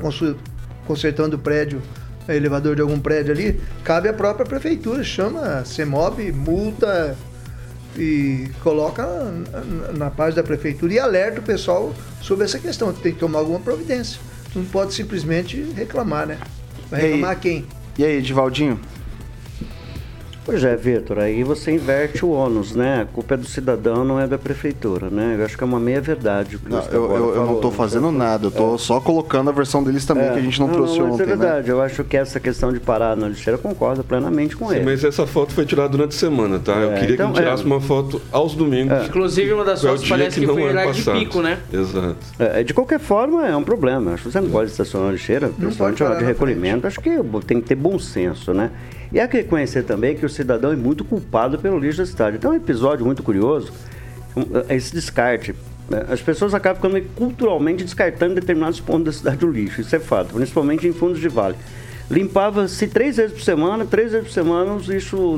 [0.86, 1.82] consertando o prédio,
[2.28, 3.60] o elevador de algum prédio ali.
[3.82, 7.16] Cabe à própria prefeitura, chama, CEMOB, multa
[7.96, 9.04] e coloca
[9.96, 12.92] na página da prefeitura e alerta o pessoal sobre essa questão.
[12.92, 14.20] Tem que tomar alguma providência.
[14.54, 16.38] Não pode simplesmente reclamar, né?
[16.90, 17.66] Vai reclamar quem?
[17.98, 18.80] E aí, Edivaldinho?
[20.44, 23.02] Pois é, Vitor, aí você inverte o ônus, né?
[23.02, 25.36] A culpa é do cidadão, não é da prefeitura, né?
[25.38, 26.58] Eu acho que é uma meia-verdade.
[26.66, 28.78] Não, eu, eu, eu, não estou fazendo nada, eu estou é.
[28.78, 30.32] só colocando a versão deles também, é.
[30.32, 31.22] que a gente não, não trouxe não, ontem.
[31.22, 31.72] É verdade, né?
[31.72, 34.84] eu acho que essa questão de parar na lixeira concorda plenamente com Sim, ele.
[34.84, 36.72] Mas essa foto foi tirada durante a semana, tá?
[36.72, 37.66] Eu é, queria então, que tirasse é.
[37.66, 38.96] uma foto aos domingos.
[38.96, 39.06] É.
[39.06, 41.58] Inclusive, uma das fotos parece que, que foi horário de pico, né?
[41.72, 42.16] Exato.
[42.64, 44.14] de qualquer forma, é um problema.
[44.14, 46.86] Acho que você não pode estacionar na lixeira, principalmente hora de recolhimento.
[46.86, 47.10] Acho que
[47.46, 48.70] tem que ter bom senso, né?
[49.12, 52.36] E há que reconhecer também que o cidadão é muito culpado pelo lixo da cidade.
[52.36, 53.72] Então, é um episódio muito curioso,
[54.68, 55.54] é esse descarte.
[55.88, 56.04] Né?
[56.08, 60.34] As pessoas acabam ficando culturalmente descartando determinados pontos da cidade do lixo, isso é fato,
[60.34, 61.56] principalmente em fundos de vale.
[62.10, 64.88] Limpava-se três vezes por semana, três vezes por semana os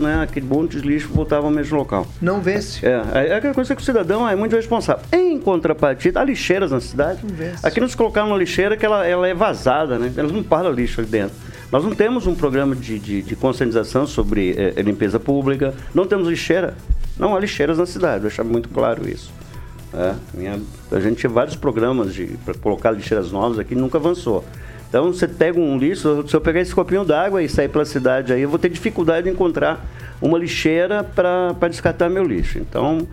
[0.01, 2.07] né, aquele monte de lixo voltava ao mesmo local.
[2.21, 2.87] Não vence.
[2.87, 5.05] É, é aquela coisa que o cidadão é muito responsável.
[5.13, 7.21] Em contrapartida, há lixeiras na cidade.
[7.23, 7.67] Não vence.
[7.67, 10.11] Aqui nos colocaram uma lixeira que ela, ela é vazada, né?
[10.17, 11.37] Elas não param lixo ali dentro.
[11.73, 16.29] Nós não temos um programa de, de, de conscientização sobre é, limpeza pública, não temos
[16.29, 16.75] lixeira.
[17.19, 19.33] Não há lixeiras na cidade, deixar muito claro isso.
[19.95, 24.45] É, minha, a gente tinha vários programas para colocar lixeiras novas aqui nunca avançou.
[24.87, 28.35] Então você pega um lixo, se eu pegar esse copinho d'água e sair pela cidade
[28.35, 29.83] aí, eu vou ter dificuldade de encontrar
[30.21, 32.59] uma lixeira para descartar meu lixo.
[32.59, 33.09] Então,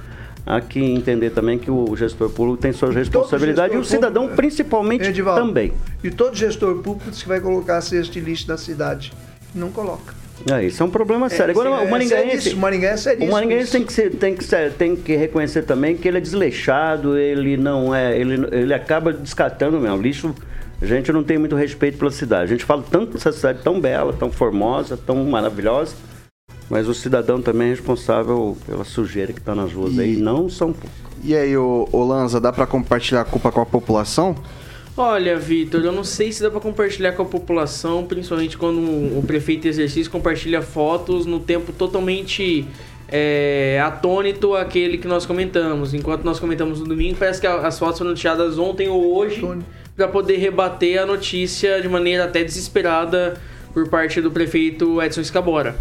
[0.50, 4.36] há que entender também que o gestor público tem suas responsabilidades e o cidadão público,
[4.38, 5.72] principalmente Edivaldo, também.
[6.04, 9.14] E todo gestor público diz que vai colocar a cesta de lixo na cidade.
[9.54, 10.16] Não coloca.
[10.52, 11.52] É, isso é um problema é, sério.
[11.52, 14.44] Agora, é, o Maringaense, é o Maringaense, é o Maringaense tem que, ser, tem, que
[14.44, 19.14] ser, tem que reconhecer também que ele é desleixado, ele não é, ele, ele acaba
[19.14, 20.02] descartando mesmo.
[20.02, 20.34] Lixo,
[20.82, 22.46] a gente não tem muito respeito pela cidade.
[22.46, 25.94] A gente fala tanto dessa cidade tão bela, tão formosa, tão maravilhosa,
[26.70, 30.50] mas o cidadão também é responsável pela sujeira que está nas ruas e, aí, não
[30.50, 30.98] são poucos.
[31.24, 34.36] E aí, o, o Lanza, dá para compartilhar a culpa com a população?
[34.96, 39.24] Olha, Vitor, eu não sei se dá para compartilhar com a população, principalmente quando o
[39.26, 42.68] prefeito exercício compartilha fotos no tempo totalmente
[43.08, 45.94] é, atônito aquele que nós comentamos.
[45.94, 49.42] Enquanto nós comentamos no domingo, parece que as fotos foram tiradas ontem ou hoje
[49.96, 53.38] para poder rebater a notícia de maneira até desesperada
[53.74, 55.76] por parte do prefeito Edson Escabora.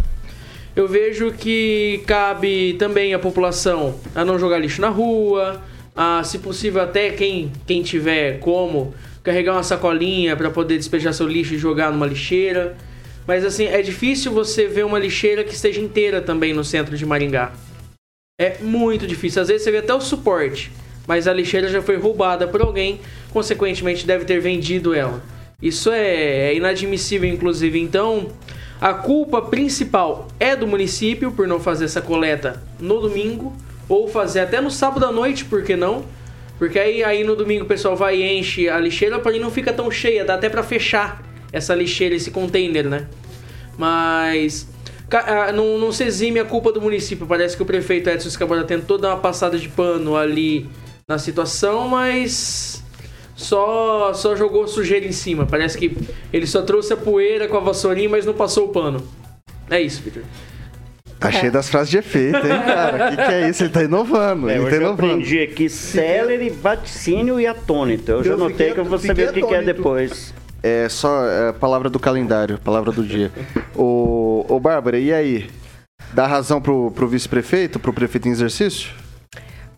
[0.79, 5.61] Eu vejo que cabe também à população a não jogar lixo na rua,
[5.97, 11.27] a, se possível até quem, quem tiver como carregar uma sacolinha para poder despejar seu
[11.27, 12.77] lixo e jogar numa lixeira.
[13.27, 17.05] Mas assim, é difícil você ver uma lixeira que esteja inteira também no centro de
[17.05, 17.51] Maringá.
[18.41, 19.43] É muito difícil.
[19.43, 20.71] Às vezes você vê até o suporte,
[21.09, 23.01] mas a lixeira já foi roubada por alguém,
[23.33, 25.21] consequentemente deve ter vendido ela.
[25.61, 27.81] Isso é, é inadmissível, inclusive.
[27.81, 28.29] Então,
[28.81, 33.57] a culpa principal é do município por não fazer essa coleta no domingo,
[33.89, 36.05] ou fazer até no sábado à noite, por que não?
[36.59, 39.73] Porque aí, aí no domingo o pessoal vai e enche a lixeira, porém não fica
[39.73, 43.07] tão cheia, dá até pra fechar essa lixeira, esse container, né?
[43.77, 44.69] Mas
[45.11, 47.27] ah, não, não se exime a culpa do município.
[47.27, 50.69] Parece que o prefeito Edson Escabora tentou dar uma passada de pano ali
[51.09, 52.85] na situação, mas
[53.39, 55.47] só, só jogou sujeira em cima.
[55.47, 55.97] Parece que
[56.33, 59.07] ele só trouxe a poeira com a vassourinha, mas não passou o pano.
[59.71, 60.25] É isso, Victor.
[61.21, 63.07] Tá cheio das frases de efeito, hein, cara?
[63.07, 63.63] O que, que é isso?
[63.63, 64.49] Ele tá inovando.
[64.51, 65.13] É, ele tá eu inovando.
[65.13, 68.11] aprendi aqui celery, vaticínio e atônito.
[68.11, 70.35] Eu já Eu notei fiquei- que eu vou saber o que, que é depois.
[70.63, 73.31] É só é, palavra do calendário, palavra do dia.
[73.75, 75.49] Ô, ô Bárbara, e aí?
[76.13, 78.91] Dá razão pro, pro vice-prefeito, pro prefeito em exercício?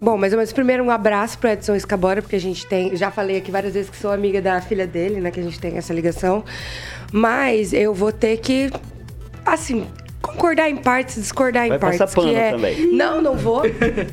[0.00, 2.96] Bom, mas, mas primeiro um abraço pro Edson Escabora, porque a gente tem.
[2.96, 5.30] Já falei aqui várias vezes que sou amiga da filha dele, né?
[5.30, 6.42] Que a gente tem essa ligação.
[7.12, 8.70] Mas eu vou ter que,
[9.44, 9.86] assim,
[10.22, 11.98] concordar em partes, discordar em Vai partes.
[11.98, 12.50] passar pano é...
[12.50, 12.96] também.
[12.96, 13.62] Não, não vou.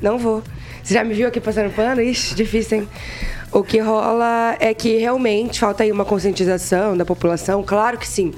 [0.02, 0.44] Não vou.
[0.84, 2.02] Você já me viu aqui passando pano?
[2.02, 2.88] Ixi, difícil, hein?
[3.52, 8.34] O que rola é que realmente falta aí uma conscientização da população, claro que sim.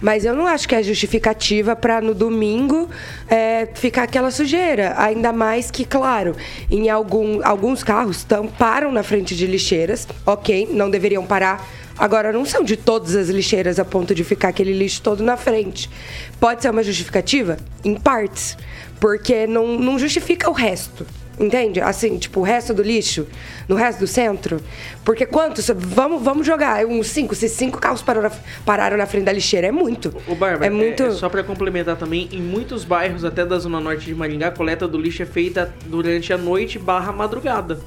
[0.00, 2.88] Mas eu não acho que é justificativa para no domingo
[3.28, 4.94] é, ficar aquela sujeira.
[4.98, 6.36] Ainda mais que, claro,
[6.70, 11.66] em algum, alguns carros tam, param na frente de lixeiras, ok, não deveriam parar.
[11.98, 15.36] Agora, não são de todas as lixeiras a ponto de ficar aquele lixo todo na
[15.36, 15.90] frente.
[16.38, 17.58] Pode ser uma justificativa?
[17.84, 18.56] Em partes.
[18.98, 21.06] Porque não, não justifica o resto.
[21.40, 21.80] Entende?
[21.80, 23.26] Assim, tipo, o resto do lixo,
[23.66, 24.60] no resto do centro.
[25.02, 25.70] Porque quantos?
[25.74, 27.34] Vamos, vamos jogar uns cinco.
[27.34, 30.14] Se cinco carros pararam na, pararam na frente da lixeira, é muito.
[30.28, 31.02] O Bárbara, é muito.
[31.02, 34.48] é- é só pra complementar também, em muitos bairros, até da zona norte de Maringá,
[34.48, 37.80] a coleta do lixo é feita durante a noite barra madrugada.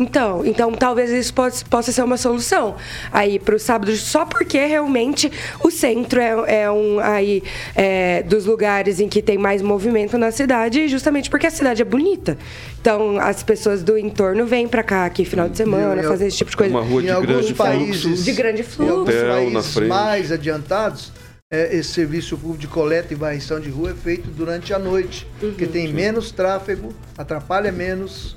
[0.00, 2.76] Então, então talvez isso possa, possa ser uma solução
[3.12, 5.30] aí para o sábado, só porque realmente
[5.62, 7.42] o centro é, é um aí
[7.76, 11.82] é, dos lugares em que tem mais movimento na cidade, e justamente porque a cidade
[11.82, 12.38] é bonita.
[12.80, 16.50] Então as pessoas do entorno vêm para cá aqui final de semana fazer esse tipo
[16.50, 16.74] de coisa.
[16.74, 18.24] Uma rua Em de alguns grande países, fluxo.
[18.24, 18.92] De grande Em fluxo.
[18.92, 21.12] alguns Hotel na países mais adiantados,
[21.52, 25.26] é, esse serviço público de coleta e varrição de rua é feito durante a noite,
[25.38, 25.70] porque Uhum.
[25.72, 28.34] tem menos tráfego, atrapalha menos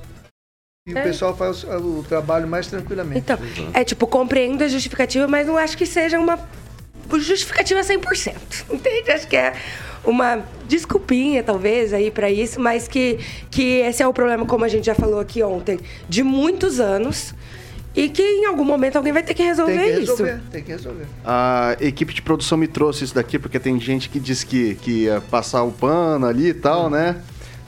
[0.85, 1.01] e o É.
[1.01, 3.19] pessoal faz o, o trabalho mais tranquilamente.
[3.19, 3.37] Então,
[3.73, 6.37] é tipo, compreendo a justificativa, mas não acho que seja uma
[7.19, 8.65] justificativa 100%.
[8.69, 9.11] Entende?
[9.11, 9.53] Acho que é
[10.03, 13.17] uma desculpinha, talvez, aí para isso, mas que,
[13.49, 17.33] que esse é o problema, como a gente já falou aqui ontem, de muitos anos
[17.95, 20.43] e que em algum momento alguém vai ter que resolver, tem que resolver, isso.
[20.51, 21.05] tem que resolver.
[21.23, 25.03] A equipe de produção me trouxe isso daqui, porque tem gente que diz que, que
[25.03, 27.21] ia passar o pano ali e tal, né?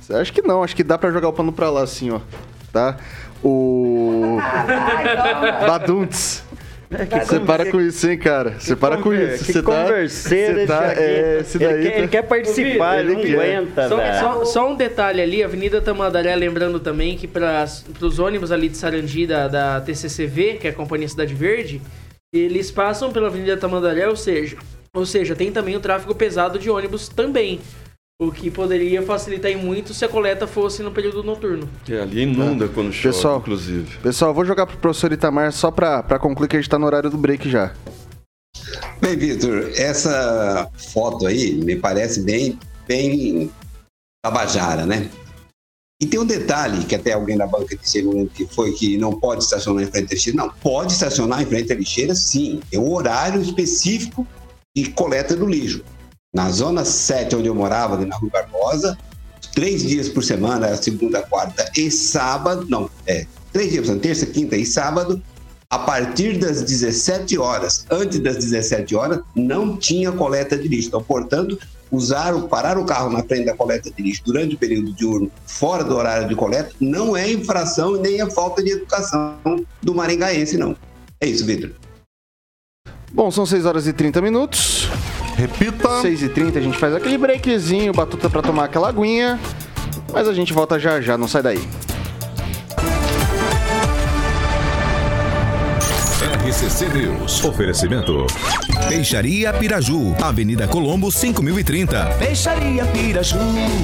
[0.10, 2.20] Acho que não, acho que dá pra jogar o pano pra lá assim, ó.
[2.76, 2.98] Tá?
[3.42, 4.38] O.
[5.66, 6.44] Baduntes.
[7.26, 8.56] Você para com isso, hein, cara?
[8.60, 9.46] Você para com isso.
[9.46, 9.86] que Você tá.
[10.08, 10.94] Você tá.
[10.94, 11.84] É, esse ele, daí.
[11.84, 13.56] quer, tá- ele quer participar, ele não Ele quer.
[13.56, 14.20] aguenta, Só, velho.
[14.20, 17.64] só- só um detalhe ali, Avenida Tamandaré, lembrando também que para
[18.02, 21.82] os ônibus ali de Sarandi da, da TCCV, que é a Companhia Cidade Verde,
[22.34, 24.58] eles passam pela Avenida Tamandaré, ou seja,
[24.94, 27.62] ou seja, tem também o tráfego pesado de ônibus também.
[28.18, 31.70] O que poderia facilitar em muito se a coleta fosse no período noturno.
[31.90, 33.40] É, ali inunda quando chove, Pessoal.
[33.40, 33.98] inclusive.
[33.98, 36.86] Pessoal, vou jogar pro professor Itamar só pra, pra concluir que a gente tá no
[36.86, 37.74] horário do break já.
[39.02, 43.52] Bem, Vitor, essa foto aí me parece bem, bem
[44.24, 45.10] tabajara, né?
[46.02, 48.98] E tem um detalhe que até alguém da banca disse não lembro que foi que
[48.98, 50.38] não pode estacionar em frente à lixeira.
[50.38, 52.62] Não, pode estacionar em frente à lixeira, sim.
[52.72, 54.26] Tem um horário específico
[54.74, 55.84] de coleta do lixo.
[56.36, 58.98] Na zona 7, onde eu morava, na Rua Barbosa,
[59.54, 64.26] três dias por semana, segunda, quarta e sábado, não, é, três dias por semana, terça,
[64.26, 65.22] quinta e sábado,
[65.70, 70.90] a partir das 17 horas, antes das 17 horas, não tinha coleta de lixo.
[70.90, 71.58] Então, portanto,
[71.90, 75.86] usar, parar o carro na frente da coleta de lixo durante o período diurno, fora
[75.86, 79.38] do horário de coleta, não é infração e nem é falta de educação
[79.82, 80.76] do maringaense, não.
[81.22, 81.72] É isso, Vitor.
[83.14, 84.90] Bom, são 6 horas e 30 minutos.
[85.36, 86.02] Repita.
[86.02, 89.40] 6 e 30 a gente faz aquele breakzinho, batuta pra tomar aquela aguinha.
[90.14, 91.68] Mas a gente volta já já, não sai daí.
[96.48, 97.44] RCC News.
[97.44, 98.28] Oferecimento.
[98.88, 102.06] Peixaria Piraju, Avenida Colombo 5030.
[102.20, 103.38] Peixaria Piraju.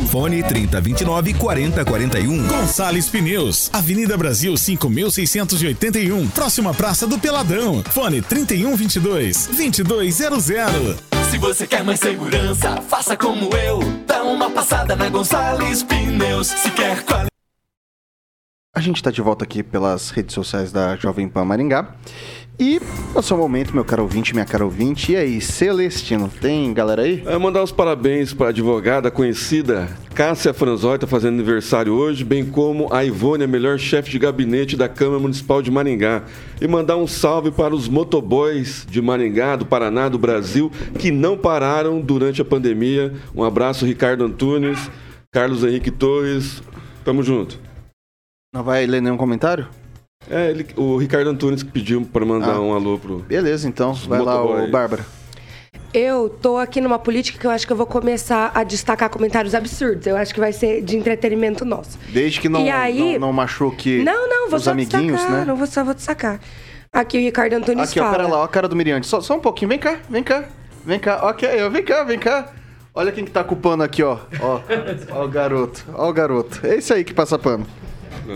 [0.09, 2.47] Fone 3029 4041.
[2.47, 7.83] Gonçalves Pneus, Avenida Brasil 5681, próxima Praça do Peladão.
[7.89, 11.10] Fone 3122 2200.
[11.31, 13.79] Se você quer mais segurança, faça como eu.
[14.05, 16.47] Dá uma passada na Gonçalves Pneus.
[16.47, 17.31] Se quer qualidade.
[18.75, 21.95] A gente está de volta aqui pelas redes sociais da Jovem Pan Maringá.
[22.59, 22.79] E
[23.15, 25.13] é o seu momento, meu caro ouvinte, minha cara ouvinte.
[25.13, 27.23] E aí, Celestino, tem galera aí?
[27.25, 32.45] É, mandar os parabéns para a advogada conhecida Cássia Franzói, está fazendo aniversário hoje, bem
[32.45, 36.23] como a Ivone, a melhor chefe de gabinete da Câmara Municipal de Maringá.
[36.59, 41.37] E mandar um salve para os motoboys de Maringá, do Paraná, do Brasil, que não
[41.37, 43.13] pararam durante a pandemia.
[43.33, 44.91] Um abraço, Ricardo Antunes,
[45.31, 46.61] Carlos Henrique Torres.
[47.03, 47.59] Tamo junto.
[48.53, 49.67] Não vai ler nenhum comentário?
[50.29, 52.59] É, ele- o Ricardo Antunes que pediu para mandar Ah.
[52.61, 53.19] um alô pro.
[53.19, 53.93] Beleza, então.
[53.93, 55.05] Vai lá, ô Bárbara.
[55.93, 59.53] Eu tô aqui numa política que eu acho que eu vou começar a destacar comentários
[59.53, 60.07] absurdos.
[60.07, 61.99] Eu acho que vai ser de entretenimento nosso.
[62.13, 65.39] Desde que não, E aí- não, não machuque Não, não, vou os só amiguinhos, destacar.
[65.39, 65.45] né?
[65.45, 66.39] Não vou só vou destacar.
[66.93, 68.17] Aqui o Ricardo Antunes Aqui, ó, fala.
[68.17, 69.05] pera lá, ó a cara do Miriante.
[69.07, 70.45] Só, só um pouquinho, vem cá, vem cá,
[70.85, 71.19] vem cá.
[71.29, 72.53] Ok, ó, vem cá, vem cá.
[72.93, 74.17] Olha quem que tá culpando aqui, ó.
[74.39, 74.61] Ó,
[75.11, 76.65] ó o garoto, ó o garoto.
[76.65, 77.65] É esse aí que passa pano.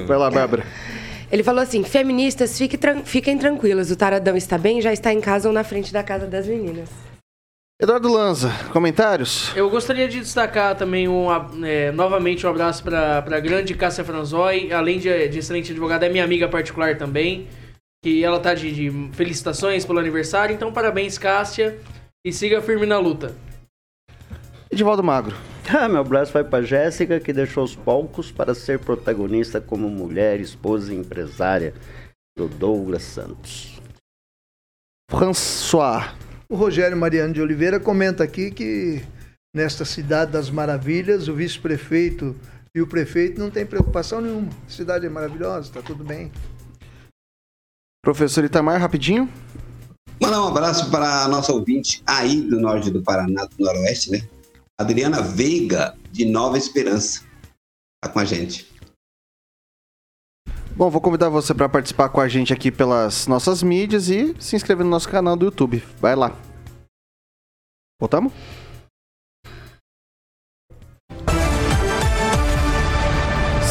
[0.07, 0.63] Vai lá, Bárbara.
[1.35, 5.19] Ele falou assim: feministas, fique tran- fiquem tranquilas, o taradão está bem, já está em
[5.19, 6.87] casa ou na frente da casa das meninas.
[7.77, 9.53] Eduardo Lanza, comentários?
[9.53, 11.27] Eu gostaria de destacar também um,
[11.65, 16.09] é, novamente um abraço para a grande Cássia Franzói, além de, de excelente advogada, é
[16.09, 17.49] minha amiga particular também,
[18.01, 21.77] que ela tá de, de felicitações pelo aniversário, então parabéns Cássia
[22.25, 23.35] e siga firme na luta.
[24.71, 25.35] Edivaldo Magro.
[25.77, 30.39] Ah, meu abraço vai para Jéssica, que deixou os palcos para ser protagonista como mulher,
[30.39, 31.73] esposa e empresária
[32.37, 33.79] do Douglas Santos.
[35.09, 36.13] François.
[36.47, 39.03] O Rogério Mariano de Oliveira comenta aqui que
[39.55, 42.35] nesta cidade das maravilhas, o vice-prefeito
[42.75, 44.49] e o prefeito não tem preocupação nenhuma.
[44.67, 46.31] A cidade é maravilhosa, está tudo bem.
[48.03, 49.27] Professor Itamar, rapidinho.
[50.21, 54.21] Mandar um abraço para a nossa ouvinte aí do norte do Paraná, do Noroeste, né?
[54.77, 57.23] Adriana Veiga, de Nova Esperança.
[58.03, 58.69] Tá com a gente.
[60.75, 64.57] Bom, vou convidar você para participar com a gente aqui pelas nossas mídias e se
[64.57, 65.81] inscrever no nosso canal do YouTube.
[66.01, 66.37] Vai lá.
[67.97, 68.33] Voltamos?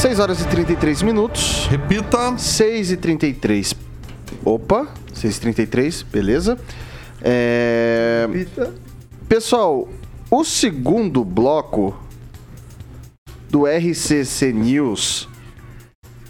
[0.00, 1.66] Seis horas e 33 minutos.
[1.66, 2.38] Repita.
[2.38, 3.74] 6 e 33.
[4.42, 6.58] Opa, 6 e 33, beleza.
[7.20, 8.26] É...
[8.30, 8.74] Repita.
[9.28, 9.88] Pessoal,
[10.36, 11.96] o segundo bloco
[13.48, 15.28] do RCC News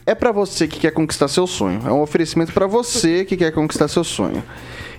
[0.04, 1.80] é para você que quer conquistar seu sonho.
[1.86, 4.44] É um oferecimento para você que quer conquistar seu sonho.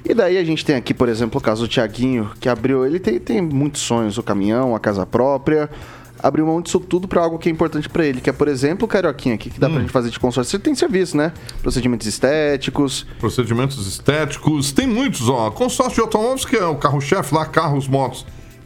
[0.04, 2.84] E daí a gente tem aqui, por exemplo, o caso do Tiaguinho, que abriu.
[2.84, 5.70] Ele tem, tem muitos sonhos: o caminhão, a casa própria.
[6.18, 8.86] Abriu mão disso tudo para algo que é importante para ele, que é, por exemplo,
[8.86, 10.56] o Carioquinha aqui, que dá pra gente fazer de consórcio.
[10.56, 11.32] Ele tem serviço, né?
[11.62, 13.06] Procedimentos estéticos.
[13.20, 15.52] Procedimentos estéticos, tem muitos, ó.
[15.52, 18.26] Consórcio de automóveis, que é o carro-chefe lá, carros, motos,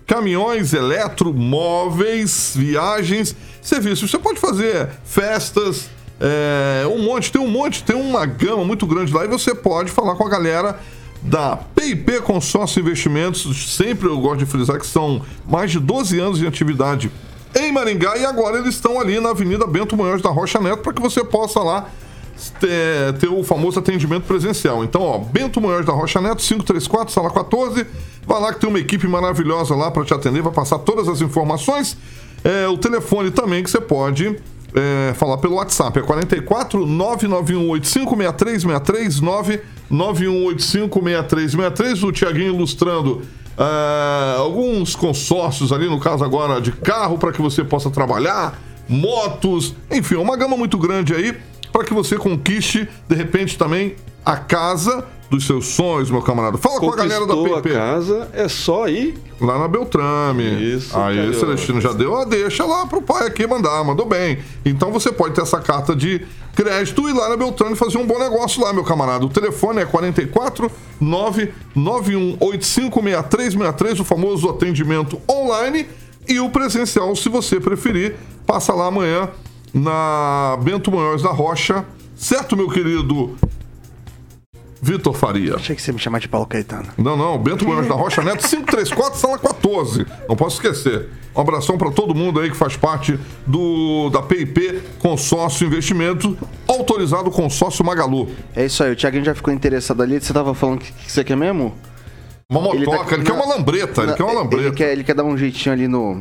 [0.10, 4.10] caminhões, eletromóveis, viagens, serviços.
[4.10, 5.88] Você pode fazer festas,
[6.20, 9.92] é, um monte, tem um monte, tem uma gama muito grande lá e você pode
[9.92, 10.80] falar com a galera
[11.22, 13.76] da PIP Consórcio Investimentos.
[13.76, 17.12] Sempre eu gosto de frisar que são mais de 12 anos de atividade
[17.56, 20.94] em Maringá e agora eles estão ali na Avenida Bento Munhoz da Rocha Neto para
[20.94, 21.88] que você possa lá
[22.60, 24.84] ter, ter o famoso atendimento presencial.
[24.84, 27.86] Então, ó, Bento Munhoz da Rocha Neto, 534, sala 14.
[28.26, 31.22] Vai lá que tem uma equipe maravilhosa lá para te atender, vai passar todas as
[31.22, 31.98] informações.
[32.44, 34.38] É, o telefone também que você pode
[34.74, 39.22] é, falar pelo WhatsApp é 44 991856363
[39.92, 42.08] 991856363.
[42.08, 43.24] O Tiaguinho ilustrando
[43.58, 49.76] ah, alguns consórcios ali, no caso agora de carro, para que você possa trabalhar, motos,
[49.92, 51.36] enfim, uma gama muito grande aí
[51.72, 56.58] para que você conquiste, de repente, também a casa dos seus sonhos, meu camarada.
[56.58, 57.76] Fala com a galera da Conquistou PP.
[57.76, 59.16] a casa, é só ir.
[59.40, 60.74] Lá na Beltrame.
[60.76, 61.40] Isso, Aí, Carioca.
[61.40, 64.40] Celestino já deu a deixa lá pro pai aqui mandar, mandou bem.
[64.66, 68.06] Então você pode ter essa carta de crédito e ir lá na Beltrame fazer um
[68.08, 69.24] bom negócio lá, meu camarada.
[69.24, 70.70] O telefone é 44
[71.02, 75.88] 991856363, o famoso atendimento online
[76.28, 78.16] e o presencial, se você preferir,
[78.46, 79.30] passa lá amanhã
[79.74, 81.86] na Bento Munhoz da Rocha.
[82.16, 83.38] Certo, meu querido
[84.82, 85.56] Vitor Faria.
[85.56, 86.88] Achei que você me chamar de Paulo Caetano.
[86.98, 90.06] Não, não, Bento Gomes da Rocha Neto, 534, sala 14.
[90.28, 91.10] Não posso esquecer.
[91.36, 97.30] Um abração para todo mundo aí que faz parte do da PIP Consórcio Investimento, autorizado
[97.30, 98.30] consórcio Magalu.
[98.56, 100.20] É isso aí, o Thiaguinho já ficou interessado ali.
[100.20, 101.74] Você tava falando que, que você quer mesmo?
[102.52, 104.66] Uma motoca, ele, quer uma lambreta, ele quer uma lambreta.
[104.66, 106.20] Ele quer, ele quer dar um jeitinho ali no,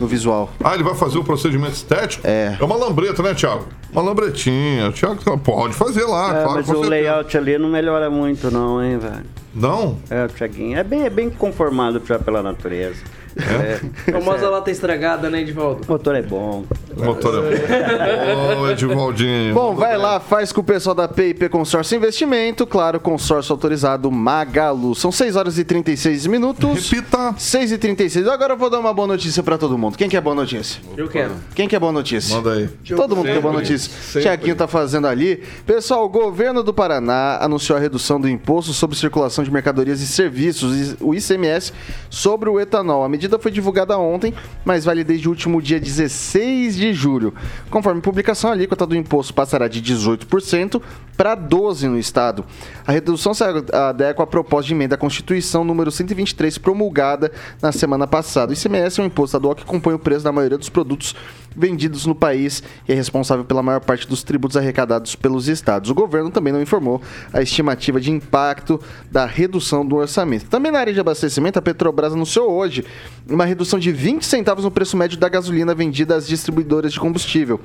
[0.00, 0.50] no visual.
[0.62, 2.26] Ah, ele vai fazer o procedimento estético?
[2.26, 2.56] É.
[2.60, 3.66] É uma lambreta, né, Thiago?
[3.92, 4.88] Uma lambretinha.
[4.88, 6.50] O Thiago pode fazer lá, É, claro.
[6.54, 6.88] mas o certeza.
[6.90, 9.24] layout ali não melhora muito, não, hein, velho?
[9.54, 9.98] Não?
[10.10, 10.78] É, o Thiaguinho.
[10.78, 13.02] É bem, é bem conformado já pela natureza.
[13.38, 14.10] É.
[14.12, 15.82] Famosa lata estragada, né, Edivaldo?
[15.86, 16.64] O motor é bom.
[16.96, 18.60] O motor é bom.
[18.62, 19.54] Ô, Edivaldinho.
[19.54, 24.94] Bom, vai lá, faz com o pessoal da PIP Consórcio Investimento, claro, consórcio autorizado Magalu.
[24.94, 26.90] São 6 horas e 36 minutos.
[26.90, 27.34] Repita.
[27.38, 28.26] 6 e 36.
[28.26, 29.96] Agora eu vou dar uma boa notícia pra todo mundo.
[29.96, 30.80] Quem quer boa notícia?
[30.96, 31.32] Eu quero.
[31.54, 32.34] Quem quer boa notícia?
[32.36, 32.68] Manda aí.
[32.96, 34.02] Todo mundo quer boa Sempre, notícia.
[34.02, 34.22] sempre.
[34.22, 35.42] Tiaguinho tá fazendo ali.
[35.64, 40.06] Pessoal, o governo do Paraná anunciou a redução do imposto sobre circulação de mercadorias e
[40.06, 41.72] serviços, o ICMS,
[42.10, 43.04] sobre o etanol.
[43.04, 44.32] A medida foi divulgada ontem,
[44.64, 47.34] mas vale desde o último dia 16 de julho.
[47.68, 50.80] Conforme publicação, a alíquota do imposto passará de 18%
[51.16, 52.44] para 12% no estado.
[52.86, 58.06] A redução se adequa à proposta de emenda à Constituição número 123, promulgada na semana
[58.06, 58.52] passada.
[58.52, 61.16] O ICMS é um imposto estadual que compõe o preço da maioria dos produtos
[61.56, 65.90] vendidos no país e é responsável pela maior parte dos tributos arrecadados pelos estados.
[65.90, 67.02] O governo também não informou
[67.32, 70.46] a estimativa de impacto da redução do orçamento.
[70.46, 72.84] Também na área de abastecimento, a Petrobras anunciou hoje
[73.28, 77.60] uma redução de 20 centavos no preço médio da gasolina vendida às distribuidoras de combustível.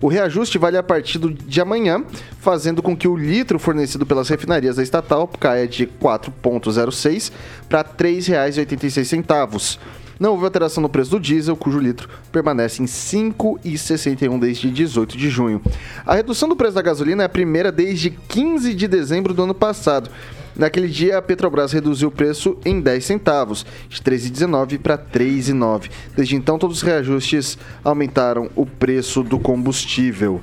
[0.00, 2.04] O reajuste vale a partir de amanhã,
[2.40, 7.32] fazendo com que o litro fornecido pelas refinarias da estatal caia de 4,06
[7.68, 9.78] para R$ 3,86.
[10.18, 15.28] Não houve alteração no preço do diesel, cujo litro permanece em 5,61 desde 18 de
[15.28, 15.60] junho.
[16.06, 19.54] A redução do preço da gasolina é a primeira desde 15 de dezembro do ano
[19.54, 20.10] passado.
[20.56, 25.90] Naquele dia, a Petrobras reduziu o preço em 10 centavos, de 3,19 para 3,9.
[26.16, 30.40] Desde então, todos os reajustes aumentaram o preço do combustível.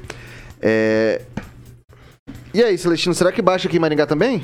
[0.62, 1.22] É...
[2.54, 4.44] E aí, Celestino, será que baixa aqui em Maringá também?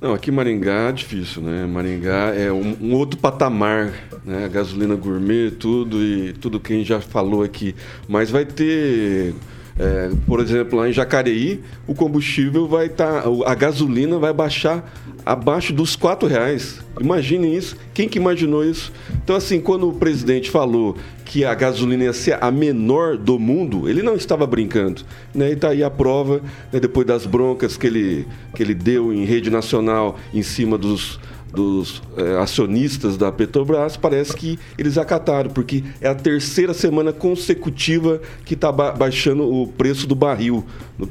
[0.00, 1.66] Não, aqui em Maringá é difícil, né?
[1.66, 3.92] Maringá é um, um outro patamar,
[4.24, 4.48] né?
[4.48, 7.74] Gasolina gourmet, tudo e tudo que a gente já falou aqui.
[8.08, 9.34] Mas vai ter,
[9.80, 14.92] é, por exemplo, lá em Jacareí, o combustível vai estar, a gasolina vai baixar
[15.24, 16.80] abaixo dos quatro reais.
[17.00, 17.78] Imaginem isso.
[17.94, 18.92] Quem que imaginou isso?
[19.24, 23.88] Então, assim, quando o presidente falou que a gasolina ia ser a menor do mundo,
[23.88, 25.00] ele não estava brincando.
[25.34, 25.52] Né?
[25.52, 29.24] E tá aí a prova, né, depois das broncas que ele, que ele deu em
[29.24, 31.18] rede nacional em cima dos,
[31.52, 38.20] dos eh, acionistas da Petrobras, parece que eles acataram, porque é a terceira semana consecutiva
[38.44, 40.64] que está baixando o preço do barril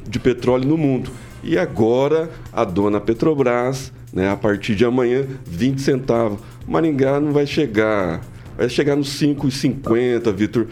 [0.07, 1.11] de petróleo no mundo.
[1.43, 6.39] E agora a dona Petrobras, né, a partir de amanhã, 20 centavos.
[6.67, 8.21] Maringá não vai chegar,
[8.57, 10.67] vai chegar nos 5,50, Vitor.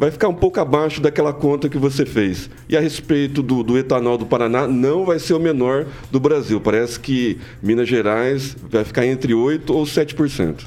[0.00, 2.48] Vai ficar um pouco abaixo daquela conta que você fez.
[2.66, 6.58] E a respeito do, do etanol do Paraná, não vai ser o menor do Brasil.
[6.58, 10.64] Parece que Minas Gerais vai ficar entre 8% ou 7%.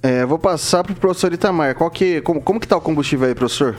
[0.00, 1.74] É, vou passar pro professor Itamar.
[1.74, 3.74] Qual que, como, como que tá o combustível aí, professor?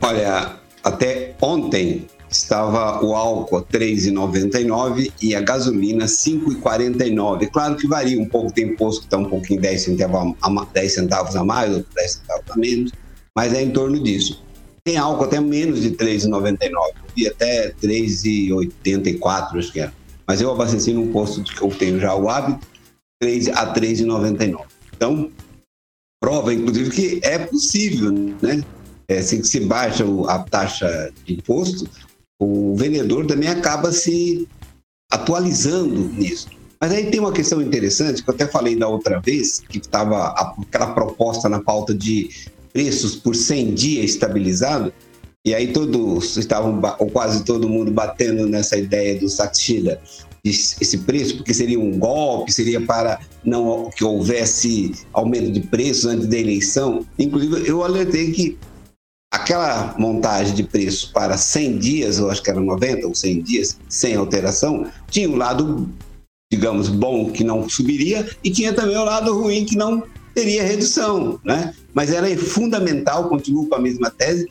[0.00, 7.50] Olha, até ontem estava o álcool 3,99 e a gasolina 5,49.
[7.50, 10.66] Claro que varia um pouco, tem posto que está um pouquinho 10 centavos, a, ma-
[10.72, 12.92] 10 centavos a mais, outro 10 centavos a menos,
[13.36, 14.42] mas é em torno disso.
[14.82, 19.92] Tem álcool até menos de 3,99, e até 3,84, acho que era.
[20.26, 22.66] Mas eu abasteci num posto que eu tenho já o hábito,
[23.20, 24.64] 3 a 3,99.
[24.96, 25.30] Então,
[26.20, 28.10] prova, inclusive, que é possível,
[28.40, 28.64] né?
[29.08, 31.88] É, se se baixa a taxa de imposto,
[32.40, 34.48] o vendedor também acaba se
[35.12, 36.48] atualizando nisso.
[36.80, 40.28] Mas aí tem uma questão interessante, que eu até falei da outra vez, que estava
[40.28, 42.30] aquela proposta na pauta de
[42.76, 44.92] preços por 100 dias estabilizado,
[45.46, 49.98] e aí todos estavam, ou quase todo mundo, batendo nessa ideia do Saxida,
[50.44, 56.26] esse preço, porque seria um golpe, seria para não que houvesse aumento de preços antes
[56.26, 57.06] da eleição.
[57.18, 58.58] Inclusive, eu alertei que
[59.32, 63.78] aquela montagem de preço para 100 dias, eu acho que era 90 ou 100 dias,
[63.88, 65.88] sem alteração, tinha um lado,
[66.52, 70.04] digamos, bom que não subiria e tinha também o lado ruim que não
[70.36, 71.74] teria redução, né?
[71.94, 74.46] Mas era fundamental, continuo com a mesma tese,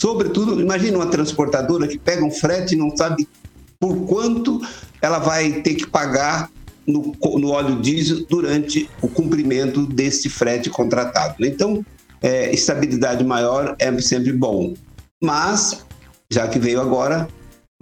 [0.00, 3.28] sobretudo, imagina uma transportadora que pega um frete e não sabe
[3.80, 4.60] por quanto
[5.02, 6.48] ela vai ter que pagar
[6.86, 11.44] no, no óleo diesel durante o cumprimento desse frete contratado.
[11.44, 11.84] Então,
[12.22, 14.74] é, estabilidade maior é sempre bom.
[15.20, 15.84] Mas,
[16.30, 17.28] já que veio agora,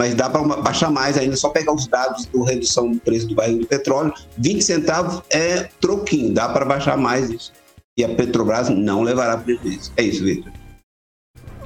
[0.02, 3.36] mas dá para baixar mais ainda, só pegar os dados do redução do preço do
[3.36, 7.52] barril do petróleo, 20 centavos é troquinho, dá para baixar mais isso.
[7.96, 9.92] E a Petrobras não levará prejuízo.
[9.96, 10.50] É isso, Vitor.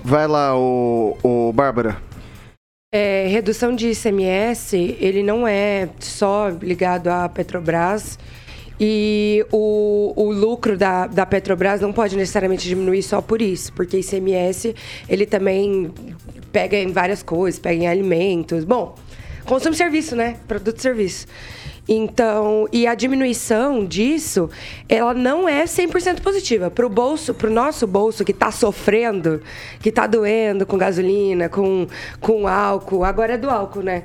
[0.04, 1.96] Vai lá, o, o Bárbara.
[2.92, 8.18] É, redução de ICMS, ele não é só ligado à Petrobras.
[8.78, 13.98] E o, o lucro da, da Petrobras não pode necessariamente diminuir só por isso, porque
[13.98, 14.74] ICMS
[15.08, 15.90] ele também
[16.52, 18.64] pega em várias coisas, pega em alimentos.
[18.64, 18.94] Bom,
[19.44, 20.36] consumo e serviço, né?
[20.46, 21.26] Produto e serviço.
[21.88, 24.50] Então, e a diminuição disso,
[24.88, 26.68] ela não é 100% positiva.
[26.68, 29.40] Para o bolso, para o nosso bolso que está sofrendo,
[29.80, 31.86] que está doendo com gasolina, com,
[32.20, 34.02] com álcool, agora é do álcool, né?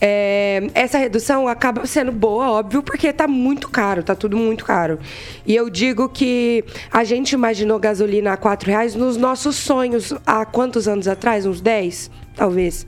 [0.00, 4.98] É, essa redução acaba sendo boa, óbvio, porque está muito caro, está tudo muito caro.
[5.46, 10.44] E eu digo que a gente imaginou gasolina a R$ reais nos nossos sonhos há
[10.46, 11.44] quantos anos atrás?
[11.44, 12.86] Uns 10, talvez.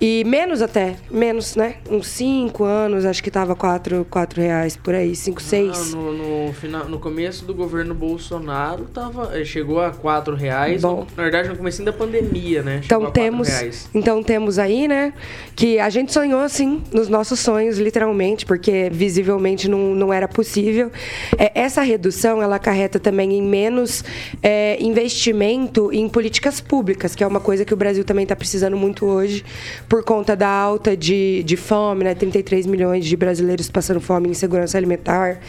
[0.00, 1.74] E menos até, menos, né?
[1.90, 5.94] Uns 5 anos, acho que tava 4, quatro reais por aí, 5, 6.
[5.94, 6.12] No,
[6.46, 10.80] no, final, no começo do governo Bolsonaro, tava, eh, chegou a 4 reais.
[10.80, 11.06] Bom.
[11.14, 12.80] Na verdade, no começo da pandemia, né?
[12.82, 13.90] Chegou Então temos, reais.
[13.94, 15.12] então temos aí, né,
[15.54, 20.90] que a gente sonhou assim, nos nossos sonhos, literalmente, porque visivelmente não, não era possível.
[21.36, 24.02] É, essa redução, ela acarreta também em menos
[24.42, 28.78] é, investimento em políticas públicas, que é uma coisa que o Brasil também está precisando
[28.78, 29.44] muito hoje,
[29.90, 34.34] por conta da alta de, de fome, né, 33 milhões de brasileiros passando fome em
[34.34, 35.40] segurança alimentar.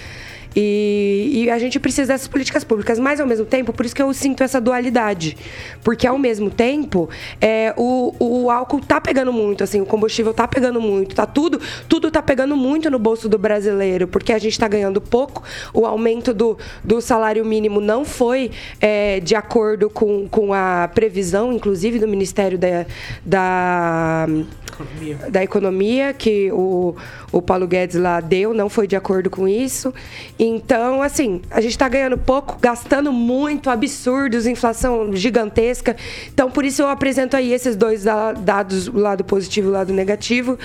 [0.55, 4.01] E, e a gente precisa dessas políticas públicas, mas ao mesmo tempo, por isso que
[4.01, 5.37] eu sinto essa dualidade.
[5.83, 10.47] Porque ao mesmo tempo, é, o, o álcool tá pegando muito, assim, o combustível tá
[10.47, 14.57] pegando muito, tá tudo, tudo tá pegando muito no bolso do brasileiro, porque a gente
[14.59, 15.43] tá ganhando pouco,
[15.73, 21.53] o aumento do, do salário mínimo não foi é, de acordo com, com a previsão,
[21.53, 22.85] inclusive, do Ministério da.
[23.25, 24.27] da
[24.73, 25.15] Economia.
[25.29, 26.95] da economia que o,
[27.31, 29.93] o Paulo Guedes lá deu, não foi de acordo com isso.
[30.39, 35.95] Então, assim, a gente está ganhando pouco, gastando muito, absurdos, inflação gigantesca.
[36.33, 39.73] Então, por isso eu apresento aí esses dois da- dados, o lado positivo e o
[39.73, 40.57] lado negativo.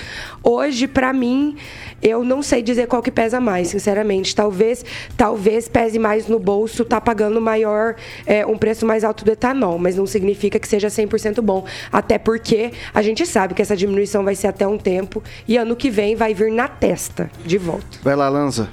[0.43, 1.55] Hoje, para mim,
[2.01, 4.35] eu não sei dizer qual que pesa mais, sinceramente.
[4.35, 4.85] Talvez,
[5.15, 7.95] talvez pese mais no bolso, tá pagando maior,
[8.25, 11.65] é, um preço mais alto do etanol, mas não significa que seja 100% bom.
[11.91, 15.75] Até porque a gente sabe que essa diminuição vai ser até um tempo e ano
[15.75, 17.99] que vem vai vir na testa de volta.
[18.03, 18.69] Vai lá, Lanza.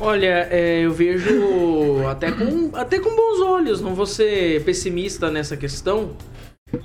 [0.00, 5.56] Olha, é, eu vejo até com, até com bons olhos, não vou ser pessimista nessa
[5.56, 6.10] questão.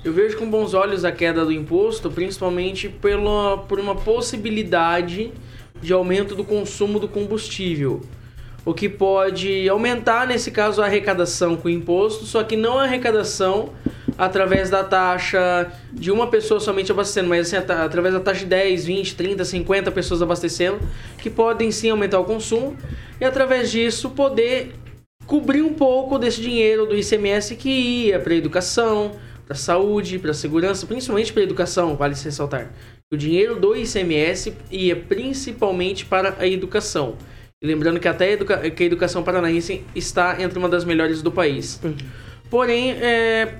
[0.04, 5.32] Eu vejo com bons olhos a queda do imposto, principalmente pela, por uma possibilidade
[5.82, 8.00] de aumento do consumo do combustível.
[8.64, 12.84] O que pode aumentar, nesse caso, a arrecadação com o imposto, só que não a
[12.84, 13.70] arrecadação
[14.16, 18.84] através da taxa de uma pessoa somente abastecendo, mas assim, através da taxa de 10,
[18.84, 20.78] 20, 30, 50 pessoas abastecendo,
[21.18, 22.76] que podem sim aumentar o consumo,
[23.20, 24.74] e através disso poder
[25.26, 29.12] cobrir um pouco desse dinheiro do ICMS que ia para educação,
[29.46, 32.70] para saúde, para segurança, principalmente para educação, vale se ressaltar.
[33.12, 37.16] O dinheiro do ICMS ia principalmente para a educação.
[37.62, 41.22] E lembrando que até a, educa- que a educação paranaense está entre uma das melhores
[41.22, 41.80] do país.
[42.50, 43.54] Porém, é,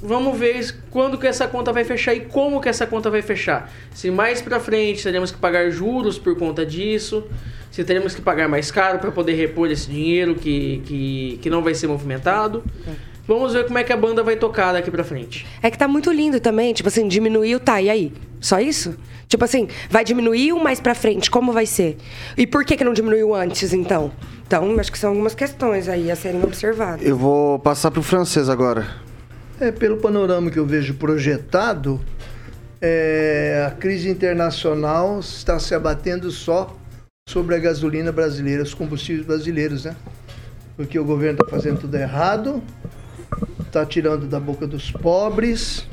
[0.00, 3.72] vamos ver quando que essa conta vai fechar e como que essa conta vai fechar.
[3.94, 7.24] Se mais pra frente teremos que pagar juros por conta disso,
[7.70, 11.62] se teremos que pagar mais caro para poder repor esse dinheiro que, que, que não
[11.62, 12.62] vai ser movimentado.
[13.26, 15.44] Vamos ver como é que a banda vai tocar daqui pra frente.
[15.60, 18.12] É que tá muito lindo também, tipo assim, diminuiu, tá, e aí?
[18.40, 18.96] Só isso?
[19.26, 21.96] Tipo assim, vai diminuir o mais pra frente, como vai ser?
[22.36, 24.12] E por que que não diminuiu antes, então?
[24.46, 27.04] Então, acho que são algumas questões aí a serem observadas.
[27.04, 28.86] Eu vou passar pro francês agora.
[29.58, 32.00] É, pelo panorama que eu vejo projetado,
[32.80, 36.76] é, a crise internacional está se abatendo só
[37.28, 39.96] sobre a gasolina brasileira, os combustíveis brasileiros, né?
[40.76, 42.62] Porque o governo está fazendo tudo errado,
[43.60, 45.86] está tirando da boca dos pobres,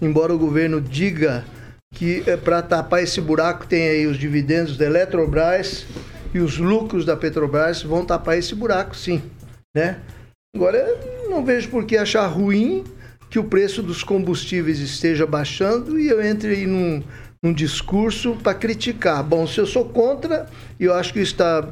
[0.00, 1.44] embora o governo diga
[1.94, 5.86] que é para tapar esse buraco tem aí os dividendos da Eletrobras
[6.34, 9.22] e os lucros da Petrobras vão tapar esse buraco, sim,
[9.74, 10.00] né?
[10.54, 10.84] Agora,
[11.28, 12.84] não vejo por que achar ruim
[13.30, 17.02] que o preço dos combustíveis esteja baixando e eu entre aí num,
[17.44, 19.20] num discurso para criticar.
[19.24, 20.46] Bom, se eu sou contra
[20.78, 21.66] e eu acho que isso está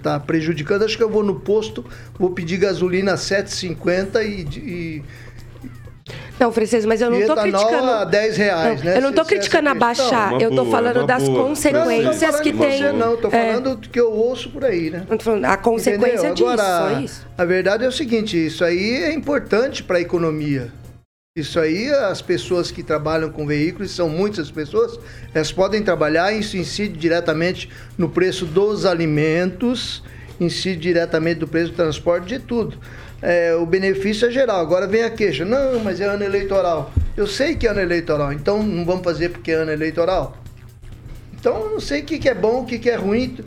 [0.00, 1.84] tá prejudicando, acho que eu vou no posto,
[2.16, 5.02] vou pedir gasolina a 7,50 e, e,
[6.38, 7.90] Não, Francês, mas eu não e etanol criticando.
[7.90, 8.96] a 10 reais, Não, né?
[8.96, 11.28] Eu não se criticando a essa questão- baixar, Uma eu tô boa, falando uma das
[11.28, 11.48] boa.
[11.48, 12.78] consequências não, que tô falando de tem.
[12.78, 15.04] você não, tô é, falando do que eu ouço por aí, né?
[15.10, 16.34] eu tô falando a consequência Entendeu?
[16.34, 17.26] disso, Agora, só isso.
[17.36, 20.68] a verdade é o seguinte, isso aí é importante para a economia.
[21.38, 24.98] Isso aí, as pessoas que trabalham com veículos, são muitas pessoas,
[25.32, 30.02] elas podem trabalhar, isso incide diretamente no preço dos alimentos,
[30.40, 32.76] incide diretamente no preço do transporte, de tudo.
[33.22, 34.60] É, o benefício é geral.
[34.60, 35.44] Agora vem a queixa.
[35.44, 36.92] Não, mas é ano eleitoral.
[37.16, 40.36] Eu sei que é ano eleitoral, então não vamos fazer porque é ano eleitoral.
[41.38, 43.38] Então eu não sei o que, que é bom, o que, que é ruim.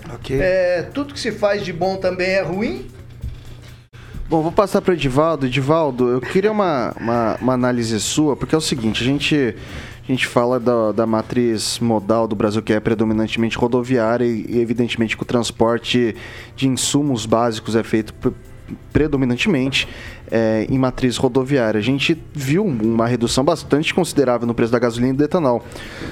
[0.42, 2.88] É, tudo que se faz de bom também é ruim.
[4.32, 5.46] Bom, vou passar para Edivaldo.
[5.46, 10.08] Edivaldo, eu queria uma, uma, uma análise sua, porque é o seguinte, a gente, a
[10.08, 15.18] gente fala da, da matriz modal do Brasil, que é predominantemente rodoviária, e, e evidentemente
[15.18, 16.16] que o transporte
[16.56, 18.14] de insumos básicos é feito
[18.92, 19.88] predominantemente
[20.30, 21.78] é, em matriz rodoviária.
[21.78, 25.64] A gente viu uma redução bastante considerável no preço da gasolina e do etanol.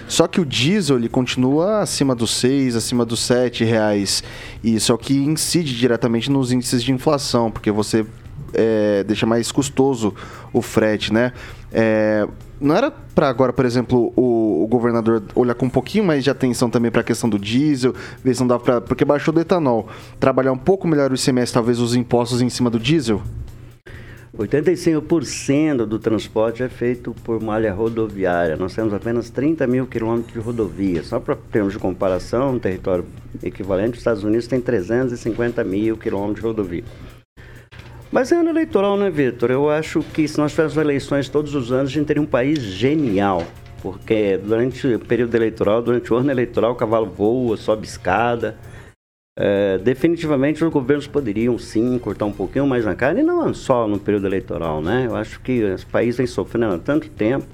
[0.08, 4.24] Só que o diesel ele continua acima dos 6, acima dos 7 reais.
[4.64, 8.06] E isso é o que incide diretamente nos índices de inflação, porque você
[8.54, 10.14] é, deixa mais custoso
[10.52, 11.34] o frete, né?
[11.72, 12.28] É,
[12.60, 16.30] não era para agora, por exemplo, o, o governador olhar com um pouquinho mais de
[16.30, 17.94] atenção também para a questão do diesel,
[18.24, 18.82] ver se não dá para.
[18.82, 19.88] Porque baixou do etanol.
[20.20, 23.22] Trabalhar um pouco melhor o ICMS, talvez os impostos em cima do diesel?
[24.38, 28.56] 85% do transporte é feito por malha rodoviária.
[28.56, 31.04] Nós temos apenas 30 mil quilômetros de rodovia.
[31.04, 33.06] Só para termos de comparação, um território
[33.44, 36.84] equivalente, os Estados Unidos tem 350 mil quilômetros de rodovia.
[38.12, 39.52] Mas é ano eleitoral, né, Vitor?
[39.52, 42.60] Eu acho que se nós tivéssemos eleições todos os anos, a gente teria um país
[42.60, 43.44] genial.
[43.84, 48.58] Porque durante o período eleitoral, durante o ano eleitoral, o cavalo voa, sobe escada.
[49.38, 53.88] É, definitivamente os governos poderiam sim cortar um pouquinho mais na carne, e não só
[53.88, 55.06] no período eleitoral, né?
[55.06, 57.48] Eu acho que esse país vem sofrendo há tanto tempo.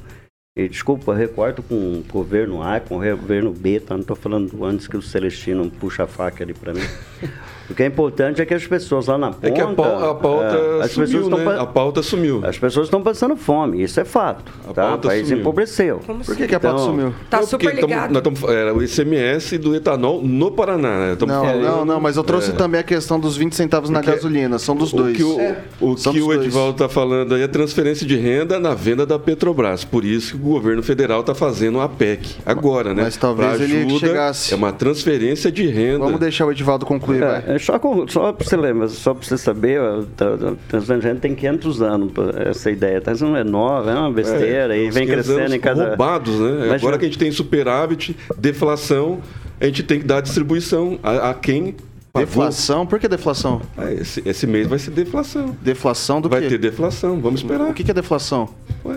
[0.58, 3.94] E, desculpa, eu recorto com o governo A, com o governo B, tá?
[3.94, 6.80] Não estou falando antes que o Celestino puxa a faca ali para mim.
[7.70, 9.48] O que é importante é que as pessoas lá na ponta...
[9.48, 11.60] É que a pau- a pauta é, as sumiu, pessoas estão né?
[11.60, 12.42] A pauta sumiu.
[12.44, 14.44] As pessoas estão passando fome, isso é fato.
[14.66, 14.70] tá?
[14.72, 15.42] O pauta país sumiu.
[15.42, 16.00] empobreceu.
[16.26, 17.14] Por que, que a pauta Então, sumiu?
[17.30, 18.12] Tá porque super ligado.
[18.14, 21.08] nós tamo- é, o ICMS do etanol no Paraná.
[21.08, 21.18] Né?
[21.20, 22.54] Não, falando- não, não, mas eu trouxe é.
[22.54, 24.60] também a questão dos 20 centavos na gasolina.
[24.60, 25.18] São dos O dois.
[25.18, 25.38] que o,
[25.82, 26.42] o, São que o dois.
[26.42, 29.84] Edivaldo está falando aí é transferência de renda na venda da Petrobras.
[29.84, 33.04] Por isso que o governo federal está fazendo a PEC agora, né?
[33.04, 34.54] Mas talvez Pra ele ajuda, chegasse.
[34.54, 36.06] É uma transferência de renda.
[36.06, 37.55] Vamos deixar o Edivaldo concluir, vai.
[37.56, 40.38] É, é só, com- só para você lembrar, só para você saber, ó, tá-
[40.70, 42.12] tá- de renda tem 500 anos
[42.46, 43.02] essa ideia.
[43.02, 43.12] Tá?
[43.12, 45.88] Isso não é nova, é uma besteira e os vem 500 crescendo anos em cada.
[45.90, 46.66] roubados, né?
[46.70, 49.20] Mas Agora já- que a gente tem superávit, deflação,
[49.60, 51.76] a gente tem que dar distribuição a, a quem
[52.14, 52.26] pagou.
[52.28, 52.86] Deflação?
[52.86, 53.62] Por que deflação?
[53.78, 55.56] Ah, Esse, esse mês vai ser deflação.
[55.62, 56.48] Deflação do Vai quê?
[56.50, 57.70] ter deflação, vamos esperar.
[57.70, 58.48] O que, que é deflação?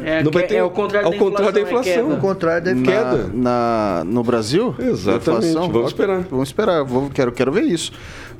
[0.04, 2.14] É, Não vai que- ter- é o contrário ao da contrário da inflação, é.
[2.14, 3.30] O contrário da Queda.
[3.32, 4.74] Na, na- no Brasil?
[4.78, 5.68] Exatamente, Deflação?
[5.72, 6.20] vamos esperar.
[6.30, 7.90] Vamos esperar, vou, quero, quero ver isso.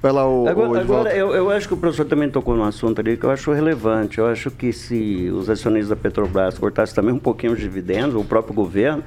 [0.01, 1.09] Vai lá, o, o Agora, Edivaldo.
[1.09, 3.51] agora eu, eu acho que o professor também tocou num assunto ali que eu acho
[3.53, 4.19] relevante.
[4.19, 8.25] Eu acho que se os acionistas da Petrobras cortassem também um pouquinho os dividendos, o
[8.25, 9.03] próprio governo,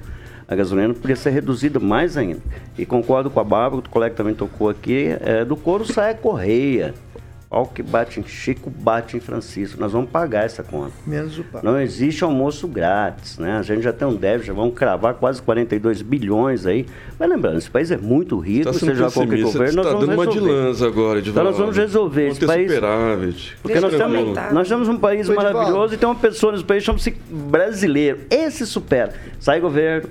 [0.47, 2.41] a gasolina poderia ser reduzida mais ainda.
[2.77, 6.15] E concordo com a Bárbara, o colega também tocou aqui, é, do couro sai a
[6.15, 6.93] correia.
[7.51, 9.77] Ao que bate em Chico, bate em Francisco.
[9.77, 10.93] Nós vamos pagar essa conta.
[11.05, 11.65] Menos o papo.
[11.65, 13.57] Não existe almoço grátis, né?
[13.57, 16.85] A gente já tem um débito, já vamos cravar quase 42 bilhões aí.
[17.19, 20.07] Mas lembrando, esse país é muito rico, Está sendo seja qualquer governo, nós está vamos
[20.07, 20.53] dando uma de resolver.
[20.53, 21.49] lança agora, Então Edivaldo.
[21.49, 22.71] nós vamos resolver Vamos esse país.
[22.71, 23.57] superávit.
[23.61, 25.53] Porque nós temos, nós temos um país Edivaldo.
[25.53, 28.19] maravilhoso e tem uma pessoa nesse país que chama-se brasileiro.
[28.29, 29.13] Esse supera.
[29.41, 30.09] Sai governo,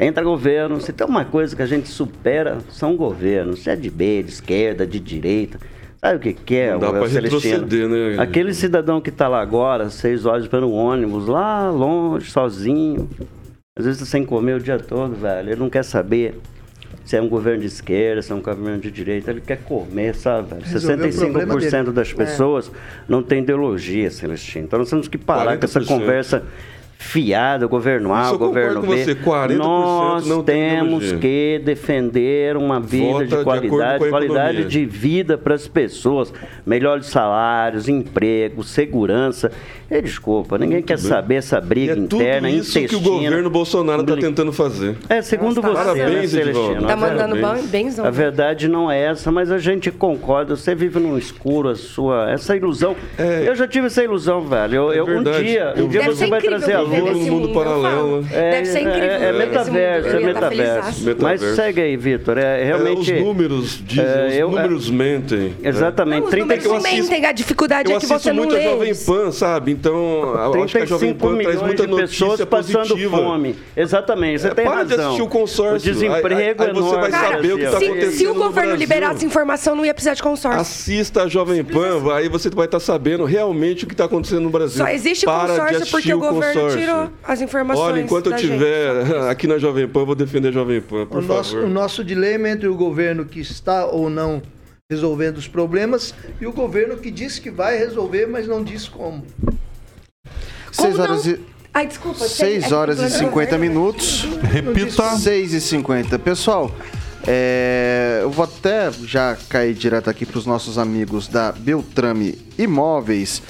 [0.00, 0.80] entra governo.
[0.80, 3.64] Se tem uma coisa que a gente supera, são governos.
[3.64, 5.58] Se é de B, de esquerda, de direita.
[6.04, 8.16] Sabe o que, que é, Não dá pra retroceder, né?
[8.18, 13.08] Aquele cidadão que está lá agora, seis horas pelo ônibus, lá longe, sozinho.
[13.78, 15.50] Às vezes tá sem comer o dia todo, velho.
[15.50, 16.40] Ele não quer saber
[17.04, 19.30] se é um governo de esquerda, se é um governo de direita.
[19.30, 20.62] Ele quer comer, sabe, velho?
[20.62, 21.92] Resolver o problema 65% dele.
[21.92, 22.72] das pessoas
[23.08, 24.64] não tem ideologia, Celestino.
[24.64, 25.86] Então nós temos que parar com essa 40%.
[25.86, 26.42] conversa
[27.02, 28.86] fiada, governo A, governo B.
[28.86, 34.64] com você, 40% Nós temos que defender uma vida Vota de de qualidade, a qualidade
[34.64, 36.32] de vida para as pessoas,
[36.64, 39.50] melhores salários, emprego, segurança.
[39.90, 41.04] E, desculpa, ninguém quer bem.
[41.06, 44.96] saber essa E briga é tudo interna, isso que o governo Bolsonaro está tentando fazer.
[45.08, 46.40] É, segundo Nossa, você, parabéns, né.
[46.44, 46.86] Celestino?
[46.86, 47.66] Tá ver- mandando Parabéns.
[47.70, 48.06] bem, benzão.
[48.06, 50.56] a verdade não é essa, mas a gente concorda.
[50.56, 52.96] Você vive no escuro, a sua essa ilusão.
[53.18, 53.46] É.
[53.46, 54.74] Eu já tive essa ilusão, velho.
[54.76, 56.91] Eu, É eu- um dia, um dia você vai trazer a luz.
[57.00, 58.26] Nesse no mundo eu paralelo.
[58.32, 59.38] É, Deve ser incrível é, é mundo.
[59.38, 61.16] metaverso, Eu é tá metaverso.
[61.20, 62.38] Mas segue aí, Vitor.
[62.38, 63.12] É, realmente.
[63.12, 65.54] É, os números dizem, É, os eu- números mentem.
[65.62, 66.18] Exatamente.
[66.20, 68.30] Não, os 30 números eu não assisto- mentem, a dificuldade Eu é que assisto você
[68.32, 68.64] não muito a lê.
[68.64, 69.72] Jovem os- Pan, sabe?
[69.72, 73.16] Então, eu acho que a Jovem 35 Pan traz muita de pessoas notícia passando positiva.
[73.16, 73.56] fome.
[73.76, 74.96] Exatamente, você É, tem para razão.
[74.96, 75.90] de assistir o consórcio.
[75.90, 77.78] O desemprego Aí- aí- é você vai saber o que tá.
[77.78, 80.60] Se, acontecendo se o no governo liberasse informação, não ia precisar de consórcio.
[80.60, 84.50] Assista a Jovem Pan, aí você vai estar sabendo realmente o que está acontecendo no
[84.50, 84.78] Brasil.
[84.84, 86.62] Só existe Para consórcio porque o governo.
[86.84, 87.84] Tirou as informações.
[87.86, 88.52] Olha, enquanto eu da gente.
[88.52, 91.66] tiver aqui na Jovem Pan, eu vou defender a Jovem Pan, por O nosso, favor.
[91.66, 94.42] o nosso dilema entre o governo que está ou não
[94.90, 99.24] resolvendo os problemas e o governo que diz que vai resolver, mas não diz como.
[100.70, 101.40] 6 horas e.
[101.74, 102.26] Ai, desculpa.
[102.28, 104.26] 6 horas e 50 minutos.
[104.42, 105.16] Repita.
[105.16, 106.18] 6 e 50.
[106.18, 106.70] Pessoal,
[107.26, 113.42] é, eu vou até já cair direto aqui para os nossos amigos da Beltrame Imóveis.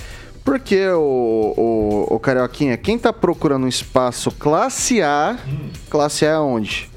[0.44, 5.38] Porque o, o, o Carioquinha, quem tá procurando um espaço classe A,
[5.88, 6.90] classe A é onde?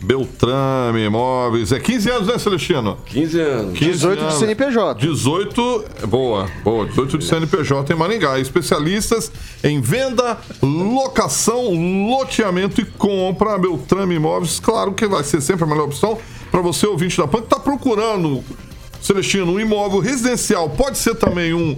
[0.00, 1.72] Beltrame, imóveis.
[1.72, 2.98] É 15 anos, né, Celestino?
[3.06, 3.78] 15 anos.
[3.78, 5.00] 18 de CNPJ.
[5.00, 6.86] 18, boa, boa.
[6.86, 8.38] 18 de CNPJ em Maringá.
[8.38, 9.32] Especialistas
[9.62, 11.72] em venda, locação,
[12.08, 13.58] loteamento e compra.
[13.58, 16.16] Beltrame Imóveis, claro que vai ser sempre a melhor opção
[16.50, 18.42] para você, ouvinte da PAN, que está procurando,
[19.02, 20.70] Celestino, um imóvel residencial.
[20.70, 21.76] Pode ser também um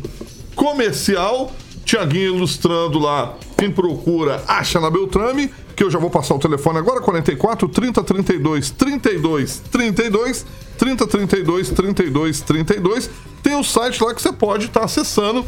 [0.54, 1.52] comercial.
[1.84, 3.34] Tiaguinho ilustrando lá.
[3.56, 5.50] Quem procura, acha na Beltrame.
[5.74, 10.46] Que eu já vou passar o telefone agora: 44 30 32 32 32
[10.78, 13.10] 30 32 32 32.
[13.42, 15.44] Tem o site lá que você pode estar acessando.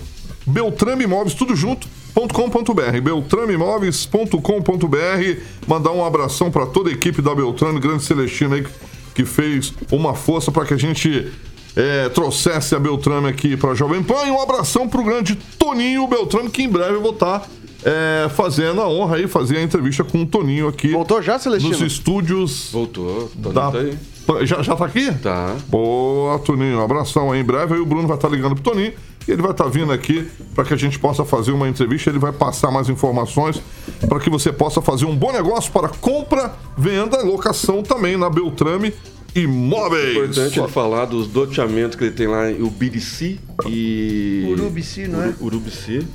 [0.46, 1.86] Beltrame Imóveis, tudo junto.
[2.14, 8.66] .com.br, beltrameimóveis.com.br mandar um abração para toda a equipe da Beltrame, grande Celestino aí
[9.14, 11.32] que fez uma força para que a gente
[11.76, 16.50] é, trouxesse a Beltrame aqui para Jovem Pan e um abração pro grande Toninho Beltrame
[16.50, 17.48] que em breve eu vou estar
[17.84, 20.88] é, fazendo a honra aí, fazer a entrevista com o Toninho aqui.
[20.88, 21.72] Voltou já, Celestino?
[21.72, 22.70] Nos estúdios.
[22.72, 23.70] Voltou, Toninho da...
[23.70, 23.98] tá aí.
[24.46, 25.12] Já, já tá aqui?
[25.14, 25.56] Tá.
[25.68, 26.78] Boa, Toninho.
[26.78, 27.40] Um abração aí.
[27.40, 28.92] Em breve aí o Bruno vai estar ligando pro Toninho
[29.26, 32.08] e ele vai estar vindo aqui para que a gente possa fazer uma entrevista.
[32.08, 33.60] Ele vai passar mais informações
[34.08, 38.30] para que você possa fazer um bom negócio para compra, venda e locação também na
[38.30, 38.94] Beltrame
[39.34, 40.16] Imóveis.
[40.16, 44.44] Importante ele falar dos loteamentos que ele tem lá em Ubirici e.
[44.50, 45.26] Urubici, não é?
[45.28, 46.06] Uru- Urubici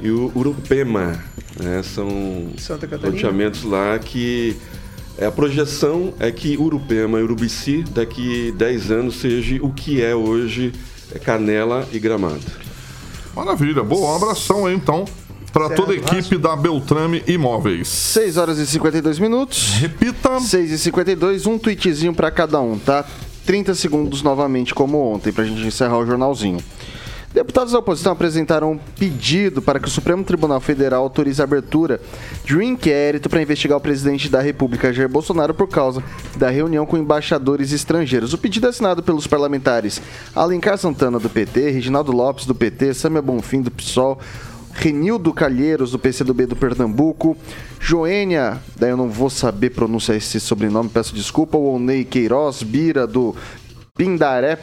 [0.00, 1.22] e o Urupema.
[1.58, 1.82] Né?
[1.82, 3.14] São Santa Catarina.
[3.16, 4.56] loteamentos lá que.
[5.18, 10.14] é, A projeção é que Urupema e Urubici, daqui 10 anos, seja o que é
[10.14, 10.72] hoje
[11.14, 12.40] é Canela e Gramado.
[13.34, 13.82] Maravilha.
[13.82, 15.06] Boa, um abração aí então
[15.52, 17.88] para toda a equipe da Beltrame Imóveis.
[17.88, 19.74] 6 horas e 52 minutos.
[19.74, 20.40] Repita.
[20.40, 23.04] 6 e 52, um tweetzinho pra cada um, tá?
[23.44, 26.58] 30 segundos novamente, como ontem, pra gente encerrar o jornalzinho.
[27.32, 31.98] Deputados da oposição apresentaram um pedido para que o Supremo Tribunal Federal autorize a abertura
[32.44, 36.04] de um inquérito para investigar o presidente da República, Jair Bolsonaro, por causa
[36.36, 38.34] da reunião com embaixadores estrangeiros.
[38.34, 40.02] O pedido é assinado pelos parlamentares
[40.34, 44.20] Alencar Santana, do PT, Reginaldo Lopes, do PT, Samia Bonfim, do PSOL,
[44.72, 47.36] Renildo Calheiros, do PCdoB do Pernambuco,
[47.78, 53.06] Joênia, daí eu não vou saber pronunciar esse sobrenome, peço desculpa, o Onei Queiroz, Bira,
[53.06, 53.34] do
[53.96, 54.58] Pindaré,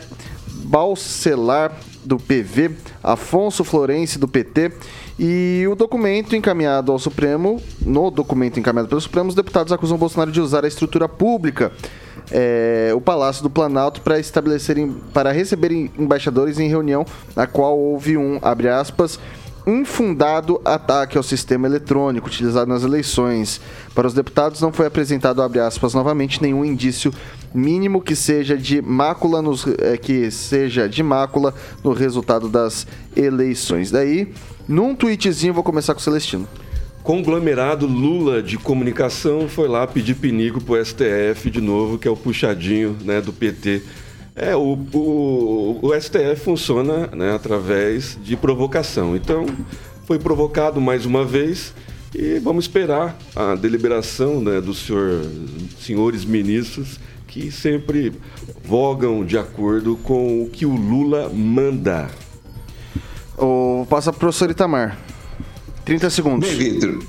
[0.64, 1.72] Balcelar,
[2.04, 2.72] do PV,
[3.04, 4.72] Afonso Florense, do PT,
[5.18, 10.32] e o documento encaminhado ao Supremo, no documento encaminhado pelo Supremo, os deputados acusam Bolsonaro
[10.32, 11.72] de usar a estrutura pública,
[12.32, 17.06] é, o Palácio do Planalto, para estabelecerem, para receberem embaixadores em reunião
[17.36, 19.20] na qual houve um, abre aspas,
[19.66, 23.62] infundado ataque ao sistema eletrônico utilizado nas eleições.
[23.94, 27.14] Para os deputados não foi apresentado, abre aspas, novamente, nenhum indício
[27.54, 31.54] mínimo que seja de mácula nos, eh, que seja de mácula
[31.84, 32.86] no resultado das
[33.16, 33.92] eleições.
[33.92, 34.32] Daí,
[34.68, 36.48] num tweetzinho, vou começar com o Celestino.
[37.04, 42.16] Conglomerado Lula de comunicação foi lá pedir pinico pro STF de novo, que é o
[42.16, 43.82] puxadinho né, do PT.
[44.42, 49.14] É, o, o, o STF funciona né, através de provocação.
[49.14, 49.46] Então,
[50.06, 51.74] foi provocado mais uma vez
[52.16, 55.26] e vamos esperar a deliberação né, dos senhor,
[55.78, 58.14] senhores ministros que sempre
[58.64, 62.10] vogam de acordo com o que o Lula manda.
[63.38, 64.98] O, passa pro professor Itamar.
[65.84, 66.50] 30 segundos.
[66.50, 67.04] Bem, Vitor,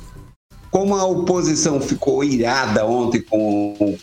[0.68, 3.96] como a oposição ficou irada ontem com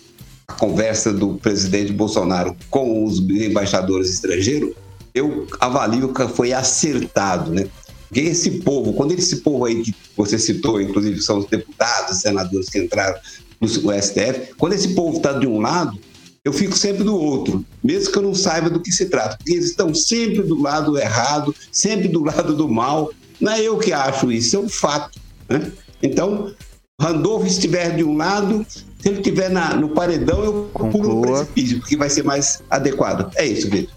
[0.50, 4.74] a conversa do presidente Bolsonaro com os embaixadores estrangeiros,
[5.14, 7.68] eu avalio que foi acertado, né?
[8.08, 12.70] Porque esse povo, quando esse povo aí que você citou, inclusive são os deputados, senadores
[12.70, 13.20] que entraram
[13.60, 16.00] no STF, quando esse povo está de um lado,
[16.46, 19.52] eu fico sempre do outro, mesmo que eu não saiba do que se trata, porque
[19.52, 23.12] eles estão sempre do lado errado, sempre do lado do mal.
[23.42, 25.20] Não é eu que acho isso, é um fato.
[25.50, 25.70] Né?
[26.02, 26.54] Então,
[27.02, 28.66] Randolfo estiver de um lado,
[29.00, 33.32] se ele estiver na, no paredão, eu pulo no precipício, porque vai ser mais adequado.
[33.36, 33.96] É isso, Vitor.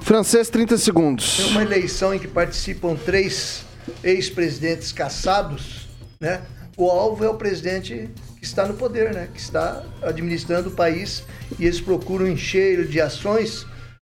[0.00, 1.38] Francês, 30 segundos.
[1.38, 3.64] Tem uma eleição em que participam três
[4.02, 5.88] ex-presidentes caçados,
[6.20, 6.42] né?
[6.76, 9.28] O alvo é o presidente que está no poder, né?
[9.32, 11.24] Que está administrando o país
[11.58, 13.66] e eles procuram encher de ações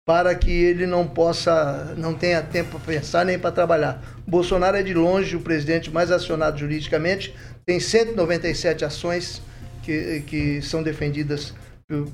[0.05, 4.03] para que ele não possa, não tenha tempo para pensar nem para trabalhar.
[4.27, 7.35] O Bolsonaro é de longe o presidente mais acionado juridicamente,
[7.65, 9.43] tem 197 ações
[9.83, 11.55] que, que são defendidas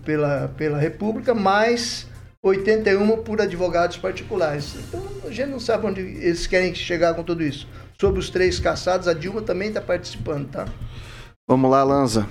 [0.04, 2.06] pela, pela República, mais
[2.42, 4.76] 81 por advogados particulares.
[4.76, 7.66] Então a gente não sabe onde eles querem chegar com tudo isso.
[8.00, 10.66] Sobre os três caçados, a Dilma também está participando, tá?
[11.46, 12.28] Vamos lá, Lanza.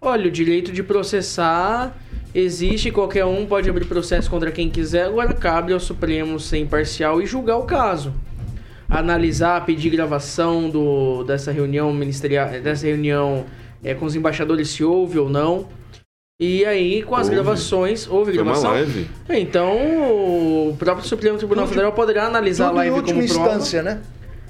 [0.00, 1.94] Olha, o direito de processar
[2.34, 7.20] existe, qualquer um pode abrir processo contra quem quiser, agora cabe ao Supremo ser imparcial
[7.20, 8.14] e julgar o caso.
[8.88, 13.44] Analisar, pedir gravação do, dessa reunião ministerial, dessa reunião
[13.84, 15.66] é, com os embaixadores se houve ou não.
[16.42, 17.34] E aí, com as Houve.
[17.34, 18.70] gravações, houve Foi uma gravação?
[18.72, 19.06] live.
[19.28, 19.76] É, Então,
[20.68, 23.48] o próprio Supremo Tribunal Tudo- Federal poderá analisar a live última como prova.
[23.50, 24.00] instância, né?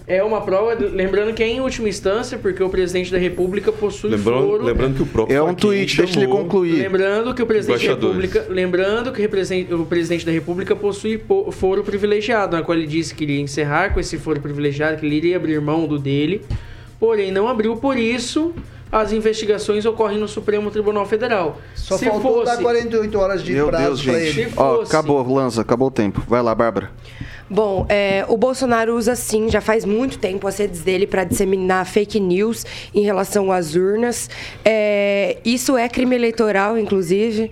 [0.07, 4.11] É uma prova, lembrando que é em última instância, porque o presidente da República possui
[4.11, 4.64] Lembrando, foro.
[4.64, 6.81] lembrando que o próprio É um tweet, deixa ele concluir.
[6.83, 7.93] Lembrando que o presidente da.
[7.95, 9.24] República, lembrando que
[9.74, 13.93] o presidente da República possui po- foro privilegiado, na qual ele disse que iria encerrar
[13.95, 16.43] com esse foro privilegiado, que ele iria abrir mão do dele,
[16.99, 18.53] porém não abriu, por isso
[18.93, 21.61] as investigações ocorrem no Supremo Tribunal Federal.
[21.74, 24.41] Só Se faltou dar fosse- 48 horas de Meu prazo Deus, para gente.
[24.41, 24.51] ele.
[24.51, 26.22] Se Ó, fosse- acabou, Lanza, acabou o tempo.
[26.28, 26.91] Vai lá, Bárbara.
[27.53, 31.84] Bom, é, o Bolsonaro usa sim, já faz muito tempo as redes dele para disseminar
[31.84, 34.30] fake news em relação às urnas.
[34.64, 37.51] É, isso é crime eleitoral, inclusive.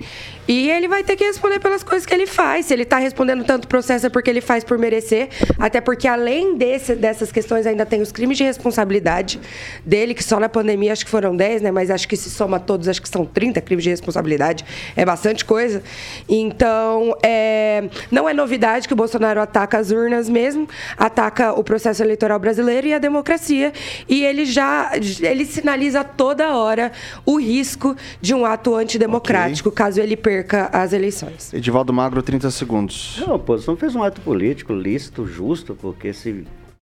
[0.48, 2.66] E ele vai ter que responder pelas coisas que ele faz.
[2.66, 5.28] Se ele está respondendo tanto processo é porque ele faz por merecer.
[5.58, 9.38] Até porque, além desse, dessas questões, ainda tem os crimes de responsabilidade
[9.84, 11.70] dele, que só na pandemia acho que foram 10, né?
[11.70, 14.64] Mas acho que se soma todos, acho que são 30 crimes de responsabilidade.
[14.96, 15.82] É bastante coisa.
[16.26, 22.02] Então, é, não é novidade que o Bolsonaro ataca as urnas mesmo, ataca o processo
[22.02, 23.72] eleitoral brasileiro e a democracia.
[24.08, 26.92] E ele já ele sinaliza toda hora
[27.24, 31.52] o risco de um ato antidemocrático, caso ele perca as eleições.
[31.52, 33.18] Edivaldo Magro, 30 segundos.
[33.20, 36.44] Não, a oposição fez um ato político lícito, justo, porque esse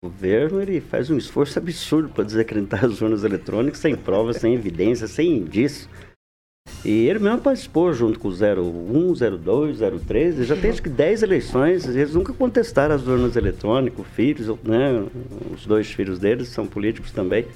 [0.04, 5.06] governo ele faz um esforço absurdo para desacreditar as urnas eletrônicas sem provas, sem evidência,
[5.06, 5.88] sem indício.
[6.84, 10.90] E ele mesmo participou junto com o 01, 02, 03, ele já tem acho que
[10.90, 15.02] 10 eleições, eles nunca contestaram as urnas eletrônicas, filhos, né,
[15.54, 17.46] os dois filhos deles são políticos também.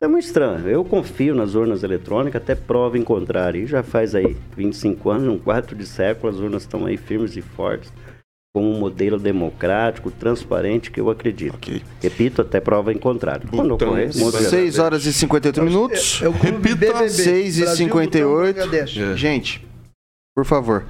[0.00, 0.66] É muito estranho.
[0.66, 3.62] Eu confio nas urnas eletrônicas, até prova em contrário.
[3.62, 7.36] E já faz aí 25 anos, um quarto de século, as urnas estão aí firmes
[7.36, 7.92] e fortes,
[8.54, 11.58] como um modelo democrático, transparente, que eu acredito.
[12.02, 13.48] Repito, até prova em contrário.
[13.48, 13.88] Quando Botão.
[13.88, 16.20] ocorrer, muda- 6 horas e 58 minutos.
[16.22, 17.08] É o clube Repita, BBB.
[17.08, 18.60] 6 e Brasil, 58.
[18.60, 18.78] Butão.
[19.12, 19.16] É.
[19.16, 19.66] Gente,
[20.34, 20.84] por favor.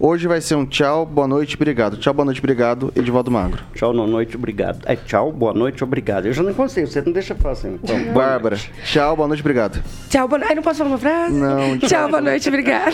[0.00, 1.96] Hoje vai ser um tchau, boa noite, obrigado.
[1.98, 3.62] Tchau, boa noite, obrigado, Edivaldo Magro.
[3.72, 4.80] Tchau, boa noite, obrigado.
[4.86, 6.26] É tchau, boa noite, obrigado.
[6.26, 7.78] Eu já não consigo, você não deixa eu falar assim.
[7.80, 8.72] Então, boa Bárbara, noite.
[8.86, 9.80] tchau, boa noite, obrigado.
[10.10, 10.54] Tchau, boa noite.
[10.56, 11.32] Não posso falar uma frase?
[11.32, 11.88] Não, tchau.
[11.88, 12.90] Tchau, boa noite, obrigada.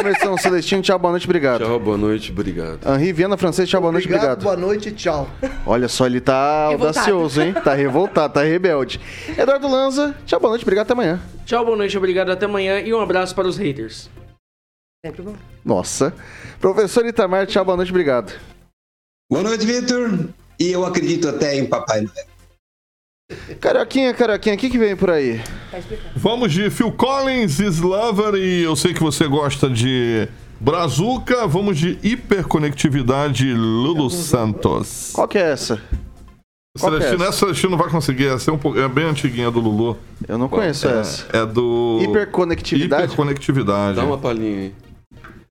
[0.00, 1.64] Emerson Celestino, tchau, boa noite, obrigado.
[1.66, 2.78] Tchau, boa noite, obrigado.
[2.94, 4.42] Henri Viana Francês, tchau, boa noite, Obrigado, obrigado.
[4.44, 5.28] boa noite e tchau.
[5.66, 6.98] Olha só, ele tá Revoltado.
[6.98, 7.52] audacioso, hein?
[7.62, 8.98] Tá revoltado, tá rebelde.
[9.36, 11.20] Eduardo Lanza, tchau, boa noite, obrigado, até amanhã.
[11.44, 14.08] Tchau, boa noite, obrigado, até amanhã e um abraço para os haters.
[15.04, 15.34] Sempre bom.
[15.64, 16.14] Nossa.
[16.60, 18.32] Professor Itamar, tchau, boa noite, obrigado.
[19.28, 20.28] Boa noite, Vitor.
[20.60, 22.26] E eu acredito até em Papai Noel.
[23.60, 25.40] Carioquinha, Carioquinha, o que que vem por aí?
[26.14, 30.28] Vamos de Phil Collins, Slover, e eu sei que você gosta de
[30.60, 31.48] Brazuca.
[31.48, 35.10] Vamos de hiperconectividade Lulu Santos.
[35.14, 35.82] Qual que é essa?
[36.78, 37.28] Qual que é Celestino, essa?
[37.28, 39.98] essa Celestino não vai conseguir, essa é, um pouco, é bem antiguinha do Lulu.
[40.28, 41.26] Eu não conheço é, essa.
[41.32, 41.98] É do.
[42.02, 43.02] Hiperconectividade?
[43.02, 43.96] Hiperconectividade.
[43.96, 44.81] Dá uma palhinha aí.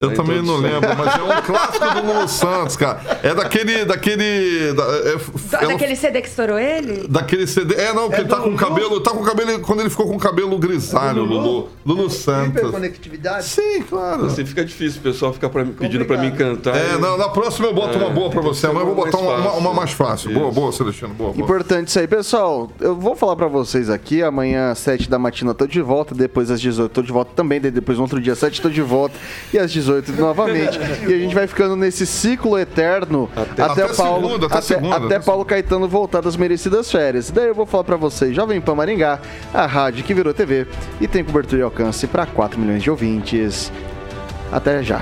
[0.02, 3.20] Eu também não lembro, mas é um clássico do Lulu Santos, cara.
[3.22, 3.86] É daquele.
[3.86, 4.74] daquele.
[4.74, 5.16] da- é-
[5.52, 7.08] Da- é Daquele CD que estourou ele?
[7.08, 7.76] Daquele CD.
[7.76, 9.00] É, não, porque ele tá com o cabelo.
[9.00, 9.60] Tá com o cabelo.
[9.60, 11.70] Quando ele ficou com o cabelo grisalho, Lulu.
[11.86, 12.50] Lulu Santos.
[12.62, 13.46] Hiperconectividade.
[13.46, 14.26] Sim, claro.
[14.26, 16.76] Assim fica difícil o pessoal ficar pra- pedindo pra mim cantar.
[16.76, 18.66] É, na, na próxima eu boto É, uma boa pra que você.
[18.68, 20.32] Amanhã eu vou botar mais uma, uma- uma mais fácil.
[20.34, 20.56] Boa, Isso.
[20.60, 21.14] boa, Celestino.
[21.14, 21.44] Boa, boa.
[21.44, 22.72] Importante isso aí, pessoal.
[22.80, 24.24] Eu vou falar pra vocês aqui.
[24.24, 26.16] Amanhã, às 7 da matina, eu tô de volta.
[26.16, 27.62] Depois, às 18, eu tô de volta também.
[27.62, 29.16] daí Depois, no outro dia, às 7, tô de volta.
[29.54, 30.80] E às 18, novamente.
[31.08, 35.06] e a gente vai ficando nesse ciclo eterno até, Até Paulo, segunda, até segunda, até
[35.06, 37.30] até Paulo Caetano voltar das merecidas férias.
[37.30, 39.20] Daí eu vou falar pra vocês, Jovem Pan Maringá,
[39.54, 40.68] a rádio que virou TV
[41.00, 43.72] e tem cobertura e alcance pra 4 milhões de ouvintes.
[44.52, 45.02] Até já.